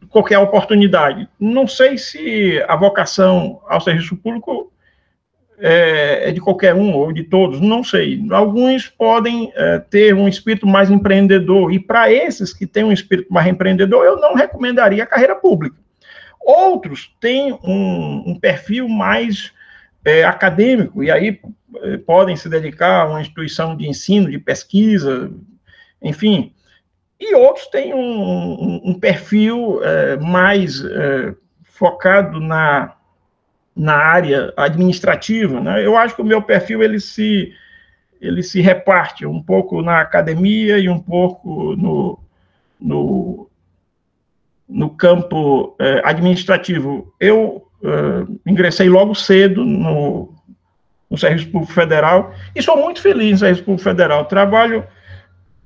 qualquer 0.10 0.40
oportunidade. 0.40 1.28
Não 1.40 1.68
sei 1.68 1.98
se 1.98 2.64
a 2.68 2.76
vocação 2.76 3.62
ao 3.68 3.82
serviço 3.82 4.16
público 4.16 4.72
é, 5.58 6.30
é, 6.30 6.32
de 6.32 6.42
qualquer 6.42 6.74
um 6.74 6.94
ou 6.94 7.14
de 7.14 7.24
todos, 7.24 7.62
não 7.62 7.84
sei. 7.84 8.26
Alguns 8.32 8.88
podem 8.88 9.52
é, 9.56 9.80
ter 9.80 10.14
um 10.14 10.28
espírito 10.28 10.68
mais 10.68 10.92
empreendedor, 10.92 11.72
e 11.74 11.80
para 11.80 12.12
esses 12.12 12.54
que 12.54 12.66
têm 12.66 12.84
um 12.84 12.92
espírito 12.92 13.32
mais 13.32 13.48
empreendedor, 13.48 14.06
eu 14.06 14.18
não 14.18 14.36
recomendaria 14.36 15.04
a 15.04 15.08
carreira 15.08 15.36
pública. 15.36 15.78
Outros 16.42 17.10
têm 17.20 17.54
um, 17.64 18.24
um 18.28 18.40
perfil 18.40 18.88
mais 18.88 19.52
é, 20.04 20.24
acadêmico, 20.24 21.04
e 21.04 21.10
aí 21.10 21.40
podem 22.06 22.36
se 22.36 22.50
dedicar 22.50 23.02
a 23.02 23.06
uma 23.06 23.22
instituição 23.22 23.76
de 23.76 23.88
ensino, 23.88 24.30
de 24.30 24.40
pesquisa, 24.40 25.32
enfim. 26.02 26.54
E 27.20 27.34
outros 27.36 27.68
têm 27.68 27.94
um, 27.94 28.82
um, 28.84 29.00
perfil 29.00 29.80
é, 29.84 30.18
mais 30.18 30.84
é, 30.84 31.34
focado 31.64 32.40
na 32.40 32.96
na 33.76 33.96
área 33.96 34.54
administrativa, 34.56 35.60
né? 35.60 35.86
Eu 35.86 35.98
acho 35.98 36.16
que 36.16 36.22
o 36.22 36.26
meu 36.26 36.42
perfil 36.42 36.82
ele 36.82 37.00
se 37.00 37.54
ele 38.22 38.42
se 38.42 38.62
reparte 38.62 39.26
um 39.26 39.44
pouco 39.44 39.82
na 39.82 40.00
academia 40.00 40.80
e 40.80 40.88
um 40.88 40.98
pouco 40.98 41.76
no, 41.76 42.18
no, 42.80 43.50
no 44.68 44.90
campo 44.90 45.76
eh, 45.80 46.02
administrativo. 46.04 47.14
Eu 47.20 47.68
eh, 47.84 48.26
ingressei 48.46 48.90
logo 48.90 49.14
cedo 49.14 49.64
no, 49.66 50.34
no 51.10 51.18
Serviço 51.18 51.50
Público 51.50 51.74
Federal 51.74 52.34
e 52.56 52.62
sou 52.62 52.78
muito 52.78 53.02
feliz 53.02 53.32
no 53.32 53.38
Serviço 53.40 53.64
Público 53.64 53.84
Federal. 53.84 54.26
Trabalho 54.26 54.86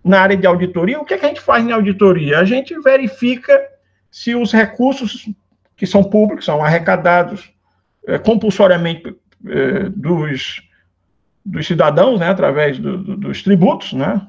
na 0.03 0.21
área 0.21 0.37
de 0.37 0.47
auditoria. 0.47 0.99
O 0.99 1.05
que, 1.05 1.13
é 1.13 1.17
que 1.17 1.25
a 1.25 1.29
gente 1.29 1.41
faz 1.41 1.65
em 1.65 1.71
auditoria? 1.71 2.39
A 2.39 2.45
gente 2.45 2.77
verifica 2.79 3.59
se 4.11 4.35
os 4.35 4.51
recursos 4.51 5.29
que 5.79 5.87
são 5.87 6.03
públicos, 6.03 6.43
são 6.43 6.63
arrecadados 6.63 7.49
é, 8.05 8.17
compulsoriamente 8.17 9.15
é, 9.47 9.89
dos, 9.89 10.61
dos 11.45 11.65
cidadãos, 11.65 12.19
né, 12.19 12.27
através 12.27 12.77
do, 12.77 12.97
do, 12.97 13.15
dos 13.15 13.41
tributos, 13.41 13.93
né, 13.93 14.21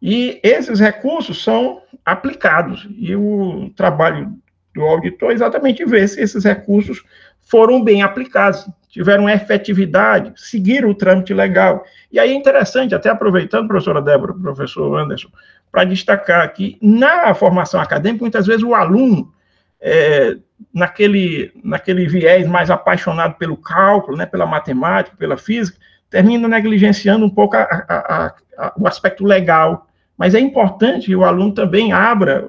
e 0.00 0.38
esses 0.42 0.78
recursos 0.78 1.42
são 1.42 1.82
aplicados, 2.04 2.86
e 2.96 3.16
o 3.16 3.70
trabalho 3.74 4.38
do 4.74 4.82
auditor 4.82 5.30
é 5.30 5.34
exatamente 5.34 5.84
ver 5.84 6.06
se 6.08 6.20
esses 6.20 6.44
recursos 6.44 7.02
foram 7.44 7.82
bem 7.82 8.02
aplicados, 8.02 8.66
tiveram 8.88 9.28
efetividade, 9.28 10.32
seguiram 10.36 10.90
o 10.90 10.94
trâmite 10.94 11.34
legal. 11.34 11.84
E 12.10 12.18
aí 12.18 12.30
é 12.30 12.34
interessante, 12.34 12.94
até 12.94 13.08
aproveitando, 13.10 13.68
professora 13.68 14.00
Débora, 14.00 14.32
professor 14.34 14.96
Anderson, 14.98 15.28
para 15.70 15.84
destacar 15.84 16.52
que 16.52 16.78
na 16.80 17.34
formação 17.34 17.80
acadêmica, 17.80 18.22
muitas 18.22 18.46
vezes 18.46 18.62
o 18.62 18.74
aluno 18.74 19.32
é, 19.80 20.36
naquele, 20.72 21.52
naquele 21.62 22.06
viés 22.06 22.46
mais 22.46 22.70
apaixonado 22.70 23.34
pelo 23.34 23.56
cálculo, 23.56 24.16
né, 24.16 24.24
pela 24.24 24.46
matemática, 24.46 25.16
pela 25.16 25.36
física, 25.36 25.78
termina 26.08 26.46
negligenciando 26.46 27.26
um 27.26 27.30
pouco 27.30 27.56
a, 27.56 27.62
a, 27.62 28.34
a, 28.56 28.72
o 28.78 28.86
aspecto 28.86 29.24
legal. 29.24 29.88
Mas 30.16 30.34
é 30.34 30.40
importante 30.40 31.06
que 31.06 31.16
o 31.16 31.24
aluno 31.24 31.52
também 31.52 31.92
abra, 31.92 32.48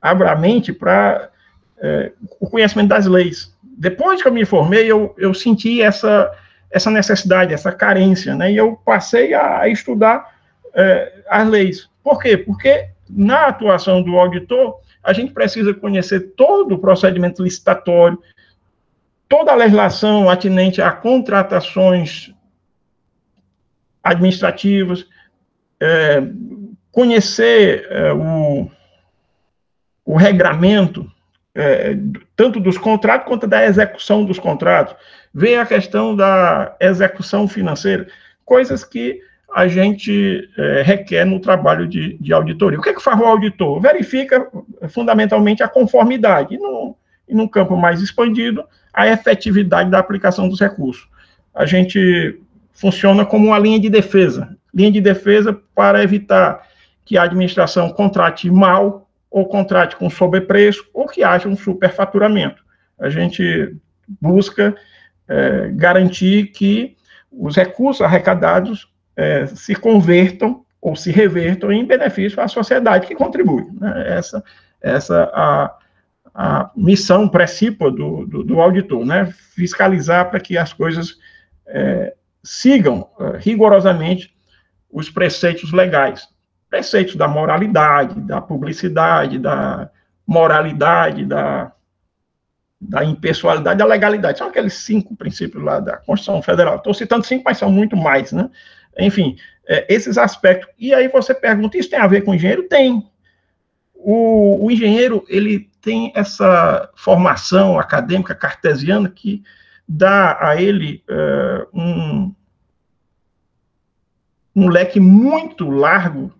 abra 0.00 0.32
a 0.32 0.36
mente 0.36 0.72
para 0.72 1.30
é, 1.78 2.12
o 2.38 2.48
conhecimento 2.48 2.88
das 2.88 3.06
leis. 3.06 3.55
Depois 3.76 4.22
que 4.22 4.28
eu 4.28 4.32
me 4.32 4.44
formei, 4.46 4.90
eu, 4.90 5.14
eu 5.18 5.34
senti 5.34 5.82
essa, 5.82 6.32
essa 6.70 6.90
necessidade, 6.90 7.52
essa 7.52 7.70
carência, 7.70 8.34
né? 8.34 8.50
E 8.50 8.56
eu 8.56 8.76
passei 8.84 9.34
a, 9.34 9.68
estudar 9.68 10.34
é, 10.74 11.12
as 11.28 11.46
leis. 11.46 11.90
Por 12.02 12.18
quê? 12.20 12.38
Porque 12.38 12.88
na 13.08 13.46
atuação 13.46 14.02
do 14.02 14.16
auditor, 14.16 14.80
a 15.02 15.12
gente 15.12 15.32
precisa 15.32 15.74
conhecer 15.74 16.32
todo 16.36 16.74
o 16.74 16.78
procedimento 16.78 17.42
licitatório, 17.42 18.20
toda 19.28 19.52
a 19.52 19.56
legislação 19.56 20.30
atinente 20.30 20.80
a 20.80 20.90
contratações 20.90 22.32
administrativas, 24.02 25.06
é, 25.80 26.22
conhecer 26.90 27.86
é, 27.90 28.12
o, 28.12 28.70
o 30.04 30.16
regramento, 30.16 31.10
é, 31.56 31.96
tanto 32.36 32.60
dos 32.60 32.78
contratos 32.78 33.26
quanto 33.26 33.46
da 33.46 33.64
execução 33.64 34.24
dos 34.24 34.38
contratos, 34.38 34.94
ver 35.32 35.56
a 35.56 35.66
questão 35.66 36.14
da 36.14 36.76
execução 36.80 37.48
financeira, 37.48 38.06
coisas 38.44 38.84
que 38.84 39.20
a 39.54 39.66
gente 39.66 40.48
é, 40.58 40.82
requer 40.82 41.24
no 41.24 41.40
trabalho 41.40 41.86
de, 41.86 42.16
de, 42.18 42.32
auditoria. 42.32 42.78
O 42.78 42.82
que, 42.82 42.90
é 42.90 42.94
que 42.94 43.02
faz 43.02 43.18
o 43.18 43.24
auditor? 43.24 43.80
Verifica 43.80 44.46
fundamentalmente 44.88 45.62
a 45.62 45.68
conformidade, 45.68 46.54
e, 46.54 46.58
no, 46.58 46.96
e 47.28 47.34
num 47.34 47.48
campo 47.48 47.76
mais 47.76 48.02
expandido, 48.02 48.64
a 48.92 49.08
efetividade 49.08 49.90
da 49.90 49.98
aplicação 49.98 50.48
dos 50.48 50.60
recursos. 50.60 51.08
A 51.54 51.64
gente 51.64 52.40
funciona 52.72 53.24
como 53.24 53.46
uma 53.46 53.58
linha 53.58 53.80
de 53.80 53.88
defesa 53.88 54.56
linha 54.76 54.92
de 54.92 55.00
defesa 55.00 55.58
para 55.74 56.02
evitar 56.02 56.66
que 57.02 57.16
a 57.16 57.22
administração 57.22 57.88
contrate 57.88 58.50
mal 58.50 59.05
ou 59.36 59.44
contrate 59.44 59.96
com 59.96 60.08
sobrepreço 60.08 60.88
ou 60.94 61.06
que 61.06 61.22
haja 61.22 61.46
um 61.46 61.54
superfaturamento. 61.54 62.64
A 62.98 63.10
gente 63.10 63.76
busca 64.18 64.74
é, 65.28 65.68
garantir 65.74 66.46
que 66.52 66.96
os 67.30 67.54
recursos 67.54 68.00
arrecadados 68.00 68.90
é, 69.14 69.44
se 69.44 69.74
convertam 69.74 70.64
ou 70.80 70.96
se 70.96 71.10
revertam 71.10 71.70
em 71.70 71.84
benefício 71.84 72.40
à 72.40 72.48
sociedade 72.48 73.06
que 73.06 73.14
contribui. 73.14 73.66
Né? 73.78 74.16
Essa, 74.16 74.42
essa 74.80 75.30
a, 75.34 75.76
a 76.34 76.70
missão 76.74 77.28
principal 77.28 77.90
do, 77.90 78.24
do, 78.24 78.42
do, 78.42 78.58
auditor, 78.58 79.04
né? 79.04 79.26
fiscalizar 79.54 80.30
para 80.30 80.40
que 80.40 80.56
as 80.56 80.72
coisas 80.72 81.18
é, 81.66 82.14
sigam 82.42 83.06
é, 83.20 83.36
rigorosamente 83.36 84.34
os 84.90 85.10
preceitos 85.10 85.74
legais. 85.74 86.26
Preceitos 86.68 87.16
da 87.16 87.28
moralidade, 87.28 88.20
da 88.20 88.40
publicidade, 88.40 89.38
da 89.38 89.90
moralidade, 90.26 91.24
da, 91.24 91.72
da 92.80 93.04
impessoalidade, 93.04 93.78
da 93.78 93.84
legalidade. 93.84 94.38
São 94.38 94.48
aqueles 94.48 94.74
cinco 94.74 95.14
princípios 95.16 95.62
lá 95.62 95.80
da 95.80 95.96
Constituição 95.98 96.42
Federal. 96.42 96.76
Estou 96.76 96.92
citando 96.92 97.24
cinco, 97.24 97.44
mas 97.44 97.58
são 97.58 97.70
muito 97.70 97.96
mais, 97.96 98.32
né? 98.32 98.50
Enfim, 98.98 99.36
é, 99.66 99.86
esses 99.92 100.18
aspectos. 100.18 100.68
E 100.78 100.92
aí 100.92 101.08
você 101.08 101.34
pergunta, 101.34 101.78
isso 101.78 101.90
tem 101.90 101.98
a 101.98 102.06
ver 102.06 102.22
com 102.22 102.34
engenheiro? 102.34 102.64
Tem. 102.64 103.08
O, 103.94 104.64
o 104.64 104.70
engenheiro, 104.70 105.24
ele 105.28 105.70
tem 105.80 106.12
essa 106.14 106.90
formação 106.96 107.78
acadêmica 107.78 108.34
cartesiana 108.34 109.08
que 109.08 109.42
dá 109.88 110.36
a 110.40 110.60
ele 110.60 111.04
uh, 111.08 111.68
um, 111.72 112.34
um 114.54 114.68
leque 114.68 114.98
muito 114.98 115.70
largo 115.70 116.32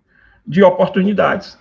de 0.47 0.63
oportunidades. 0.63 1.57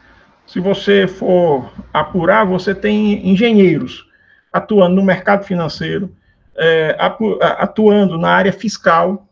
Se 0.46 0.60
você 0.60 1.06
for 1.08 1.72
apurar, 1.92 2.44
você 2.44 2.74
tem 2.74 3.28
engenheiros 3.28 4.06
atuando 4.52 4.96
no 4.96 5.04
mercado 5.04 5.44
financeiro, 5.44 6.14
é, 6.56 6.96
atuando 7.58 8.16
na 8.16 8.30
área 8.30 8.52
fiscal, 8.52 9.28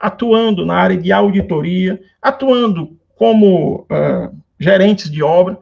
atuando 0.00 0.66
na 0.66 0.74
área 0.74 0.96
de 0.96 1.12
auditoria, 1.12 2.00
atuando 2.20 2.98
como 3.14 3.82
uh, 3.82 4.36
gerentes 4.58 5.08
de 5.08 5.22
obra 5.22 5.56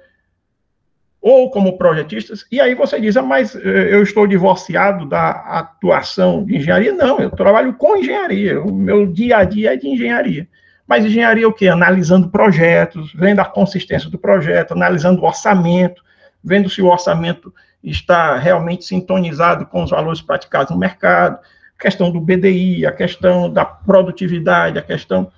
ou 1.21 1.51
como 1.51 1.77
projetistas, 1.77 2.47
e 2.51 2.59
aí 2.59 2.75
você 2.75 2.99
diz, 2.99 3.15
ah, 3.15 3.23
mas 3.23 3.55
eh, 3.55 3.89
eu 3.95 4.03
estou 4.03 4.27
divorciado 4.27 5.05
da 5.05 5.31
atuação 5.31 6.43
de 6.43 6.57
engenharia? 6.57 6.95
Não, 6.95 7.21
eu 7.21 7.31
trabalho 7.31 7.75
com 7.75 7.99
engenharia, 7.99 8.59
o 8.59 8.73
meu 8.73 9.07
dia 9.07 9.37
a 9.37 9.45
dia 9.45 9.75
é 9.75 9.77
de 9.77 9.87
engenharia. 9.87 10.49
Mas 10.91 11.05
engenharia 11.05 11.47
o 11.47 11.53
quê? 11.53 11.69
Analisando 11.69 12.29
projetos, 12.31 13.13
vendo 13.15 13.39
a 13.39 13.45
consistência 13.45 14.11
do 14.11 14.19
projeto, 14.19 14.73
analisando 14.73 15.23
o 15.23 15.25
orçamento, 15.25 16.03
vendo 16.43 16.69
se 16.69 16.83
o 16.83 16.89
orçamento 16.89 17.55
está 17.81 18.37
realmente 18.37 18.85
sintonizado 18.85 19.67
com 19.67 19.85
os 19.85 19.91
valores 19.91 20.21
praticados 20.21 20.73
no 20.73 20.77
mercado, 20.77 21.39
questão 21.79 22.11
do 22.11 22.21
BDI, 22.21 22.85
a 22.85 22.91
questão 22.91 23.49
da 23.49 23.65
produtividade, 23.65 24.81
a 24.81 24.83
questão 24.83 25.31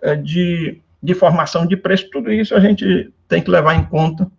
é, 0.00 0.14
de, 0.14 0.80
de 1.02 1.14
formação 1.14 1.66
de 1.66 1.76
preço, 1.76 2.08
tudo 2.12 2.32
isso 2.32 2.54
a 2.54 2.60
gente 2.60 3.12
tem 3.26 3.42
que 3.42 3.50
levar 3.50 3.74
em 3.74 3.82
conta 3.82 4.30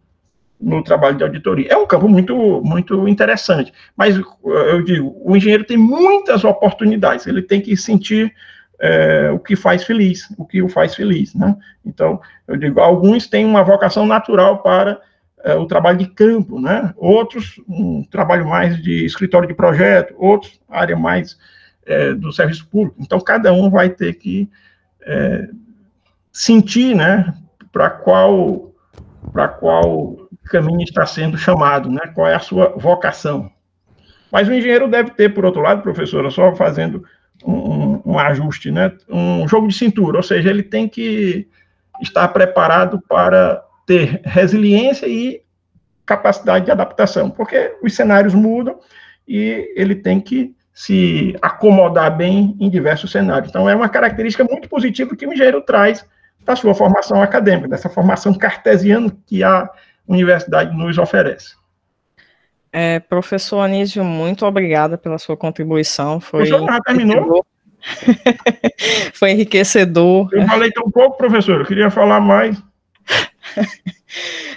no 0.57 0.81
trabalho 0.81 1.17
de 1.17 1.23
auditoria. 1.23 1.67
É 1.69 1.75
um 1.75 1.85
campo 1.85 2.07
muito, 2.07 2.61
muito 2.63 3.09
interessante, 3.09 3.73
mas 3.93 4.17
eu 4.45 4.81
digo, 4.85 5.21
o 5.21 5.35
engenheiro 5.35 5.65
tem 5.65 5.75
muitas 5.75 6.45
oportunidades, 6.45 7.27
ele 7.27 7.41
tem 7.41 7.59
que 7.59 7.75
sentir 7.75 8.33
é, 8.81 9.29
o 9.31 9.37
que 9.37 9.55
faz 9.55 9.83
feliz, 9.83 10.27
o 10.37 10.43
que 10.43 10.61
o 10.61 10.67
faz 10.67 10.95
feliz, 10.95 11.35
né? 11.35 11.55
Então, 11.85 12.19
eu 12.47 12.57
digo, 12.57 12.79
alguns 12.79 13.27
têm 13.27 13.45
uma 13.45 13.63
vocação 13.63 14.07
natural 14.07 14.63
para 14.63 14.99
é, 15.43 15.53
o 15.53 15.67
trabalho 15.67 15.99
de 15.99 16.07
campo, 16.07 16.59
né? 16.59 16.91
Outros, 16.97 17.61
um 17.69 18.03
trabalho 18.03 18.47
mais 18.47 18.81
de 18.81 19.05
escritório 19.05 19.47
de 19.47 19.53
projeto, 19.53 20.15
outros, 20.17 20.59
área 20.67 20.97
mais 20.97 21.37
é, 21.85 22.15
do 22.15 22.33
serviço 22.33 22.67
público. 22.67 22.97
Então, 22.99 23.19
cada 23.19 23.53
um 23.53 23.69
vai 23.69 23.87
ter 23.87 24.15
que 24.15 24.49
é, 25.03 25.47
sentir, 26.31 26.95
né, 26.95 27.35
para 27.71 27.87
qual, 27.89 28.73
qual 29.59 30.27
caminho 30.45 30.81
está 30.81 31.05
sendo 31.05 31.37
chamado, 31.37 31.87
né? 31.87 32.01
Qual 32.15 32.27
é 32.27 32.33
a 32.33 32.39
sua 32.39 32.69
vocação. 32.69 33.51
Mas 34.31 34.47
o 34.47 34.53
engenheiro 34.53 34.87
deve 34.87 35.11
ter, 35.11 35.29
por 35.29 35.45
outro 35.45 35.61
lado, 35.61 35.83
professora, 35.83 36.31
só 36.31 36.55
fazendo 36.55 37.05
um, 37.45 38.01
um, 38.05 38.19
ajuste, 38.19 38.71
né? 38.71 38.91
um 39.09 39.47
jogo 39.47 39.67
de 39.67 39.75
cintura, 39.75 40.17
ou 40.17 40.23
seja, 40.23 40.49
ele 40.49 40.63
tem 40.63 40.87
que 40.87 41.47
estar 42.01 42.27
preparado 42.29 43.01
para 43.07 43.63
ter 43.85 44.21
resiliência 44.23 45.07
e 45.07 45.41
capacidade 46.05 46.65
de 46.65 46.71
adaptação, 46.71 47.29
porque 47.29 47.75
os 47.81 47.95
cenários 47.95 48.33
mudam 48.33 48.79
e 49.27 49.71
ele 49.75 49.95
tem 49.95 50.19
que 50.19 50.55
se 50.73 51.35
acomodar 51.41 52.15
bem 52.15 52.55
em 52.59 52.69
diversos 52.69 53.11
cenários. 53.11 53.49
Então, 53.49 53.69
é 53.69 53.75
uma 53.75 53.89
característica 53.89 54.43
muito 54.43 54.67
positiva 54.69 55.15
que 55.15 55.25
o 55.25 55.33
engenheiro 55.33 55.61
traz 55.61 56.05
da 56.45 56.55
sua 56.55 56.73
formação 56.73 57.21
acadêmica, 57.21 57.67
dessa 57.67 57.89
formação 57.89 58.33
cartesiana 58.33 59.15
que 59.27 59.43
a 59.43 59.69
universidade 60.07 60.75
nos 60.75 60.97
oferece. 60.97 61.55
É, 62.73 62.99
professor 62.99 63.59
Anísio, 63.59 64.03
muito 64.03 64.45
obrigada 64.45 64.97
pela 64.97 65.17
sua 65.17 65.35
contribuição. 65.35 66.21
Foi 66.21 66.43
o 66.43 66.45
já 66.45 66.81
terminou? 66.81 67.45
Foi 69.13 69.31
enriquecedor. 69.31 70.29
Eu 70.31 70.47
falei 70.47 70.71
tão 70.71 70.89
pouco, 70.89 71.17
professor, 71.17 71.61
eu 71.61 71.65
queria 71.65 71.89
falar 71.89 72.19
mais. 72.19 72.61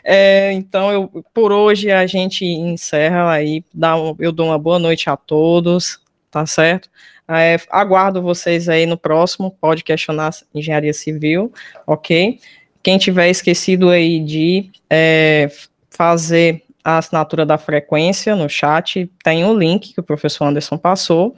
É, 0.03 0.53
então, 0.53 0.91
eu, 0.93 1.25
por 1.33 1.53
hoje 1.53 1.91
a 1.91 2.07
gente 2.07 2.45
encerra 2.45 3.31
aí, 3.31 3.65
dá 3.73 3.97
um, 3.97 4.15
eu 4.19 4.33
dou 4.33 4.49
uma 4.49 4.59
boa 4.59 4.79
noite 4.79 5.09
a 5.09 5.17
todos, 5.17 6.01
tá 6.31 6.45
certo? 6.45 6.91
É, 7.27 7.57
aguardo 7.71 8.21
vocês 8.21 8.69
aí 8.69 8.85
no 8.85 8.99
próximo, 8.99 9.57
pode 9.61 9.83
questionar 9.83 10.31
engenharia 10.55 10.93
civil, 10.93 11.53
ok? 11.87 12.39
Quem 12.83 12.99
tiver 12.99 13.31
esquecido 13.31 13.89
aí 13.89 14.21
de 14.21 14.71
é, 14.91 15.51
fazer 15.89 16.65
a 16.85 16.99
assinatura 16.99 17.47
da 17.47 17.57
frequência 17.57 18.37
no 18.37 18.49
chat, 18.49 19.11
tem 19.25 19.45
o 19.45 19.57
link 19.57 19.95
que 19.95 20.01
o 20.01 20.03
professor 20.03 20.45
Anderson 20.45 20.77
passou, 20.77 21.35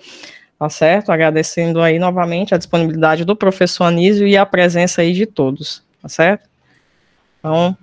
tá 0.59 0.69
certo? 0.69 1.13
Agradecendo 1.13 1.81
aí 1.81 1.99
novamente 2.01 2.53
a 2.53 2.59
disponibilidade 2.59 3.25
do 3.25 3.37
professor 3.37 3.85
Anísio 3.85 4.27
e 4.27 4.37
a 4.37 4.45
presença 4.45 5.03
aí 5.03 5.13
de 5.13 5.25
todos, 5.25 5.85
tá 6.03 6.09
certo? 6.09 6.49
Então... 7.39 7.77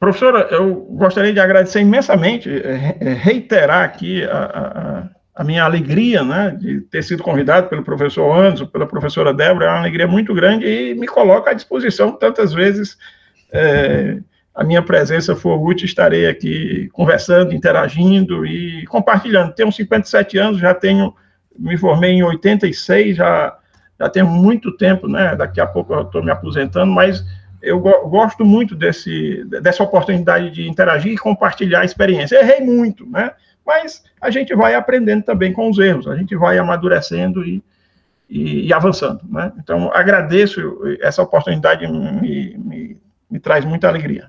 Professora, 0.00 0.48
eu 0.50 0.74
gostaria 0.90 1.32
de 1.32 1.40
agradecer 1.40 1.80
imensamente, 1.80 2.50
é, 2.50 2.96
é, 3.00 3.12
reiterar 3.14 3.84
aqui 3.84 4.24
a, 4.24 5.08
a, 5.36 5.40
a, 5.40 5.44
minha 5.44 5.64
alegria, 5.64 6.22
né, 6.22 6.54
de 6.60 6.80
ter 6.82 7.02
sido 7.02 7.22
convidado 7.22 7.68
pelo 7.68 7.84
professor 7.84 8.30
Anderson, 8.36 8.66
pela 8.66 8.86
professora 8.86 9.32
Débora, 9.32 9.66
é 9.66 9.68
uma 9.70 9.78
alegria 9.78 10.06
muito 10.06 10.34
grande 10.34 10.66
e 10.66 10.94
me 10.94 11.06
coloca 11.06 11.52
à 11.52 11.54
disposição 11.54 12.12
tantas 12.12 12.52
vezes 12.52 12.98
é, 13.50 14.18
a 14.54 14.62
minha 14.62 14.82
presença 14.82 15.34
for 15.34 15.60
útil, 15.60 15.84
estarei 15.84 16.28
aqui 16.28 16.88
conversando, 16.92 17.52
interagindo 17.52 18.46
e 18.46 18.86
compartilhando. 18.86 19.52
Tenho 19.52 19.72
57 19.72 20.38
anos, 20.38 20.60
já 20.60 20.72
tenho, 20.72 21.12
me 21.58 21.76
formei 21.76 22.12
em 22.12 22.22
86, 22.22 23.16
já, 23.16 23.58
já 23.98 24.08
tenho 24.08 24.26
muito 24.26 24.76
tempo, 24.76 25.08
né? 25.08 25.34
Daqui 25.34 25.60
a 25.60 25.66
pouco 25.66 25.92
eu 25.92 26.02
estou 26.02 26.22
me 26.22 26.30
aposentando, 26.30 26.92
mas 26.92 27.24
eu 27.60 27.80
go 27.80 28.08
gosto 28.08 28.44
muito 28.44 28.76
desse, 28.76 29.44
dessa 29.60 29.82
oportunidade 29.82 30.50
de 30.52 30.68
interagir 30.68 31.12
e 31.12 31.18
compartilhar 31.18 31.80
a 31.80 31.84
experiência. 31.84 32.36
Errei 32.36 32.60
muito, 32.60 33.04
né? 33.10 33.32
Mas 33.66 34.04
a 34.20 34.30
gente 34.30 34.54
vai 34.54 34.76
aprendendo 34.76 35.24
também 35.24 35.52
com 35.52 35.68
os 35.68 35.78
erros, 35.78 36.06
a 36.06 36.14
gente 36.14 36.36
vai 36.36 36.58
amadurecendo 36.58 37.44
e, 37.44 37.60
e, 38.30 38.68
e 38.68 38.72
avançando, 38.72 39.22
né? 39.28 39.52
Então, 39.58 39.90
agradeço 39.92 40.78
essa 41.00 41.22
oportunidade, 41.22 41.88
me, 41.88 42.56
me, 42.56 42.96
me 43.28 43.40
traz 43.40 43.64
muita 43.64 43.88
alegria. 43.88 44.28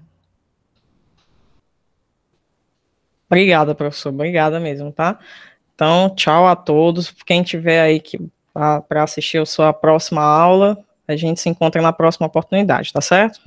Obrigada, 3.30 3.74
professor. 3.74 4.10
Obrigada 4.10 4.60
mesmo, 4.60 4.92
tá? 4.92 5.20
Então, 5.74 6.10
tchau 6.16 6.48
a 6.48 6.56
todos. 6.56 7.12
Quem 7.26 7.44
tiver 7.44 7.82
aí 7.82 8.00
que 8.00 8.20
para 8.54 9.04
assistir 9.04 9.40
a 9.40 9.46
sua 9.46 9.74
próxima 9.74 10.22
aula, 10.22 10.78
a 11.08 11.16
gente 11.16 11.42
se 11.42 11.50
encontra 11.50 11.82
na 11.82 11.92
próxima 11.92 12.28
oportunidade, 12.28 12.94
tá 12.94 13.02
certo? 13.02 13.40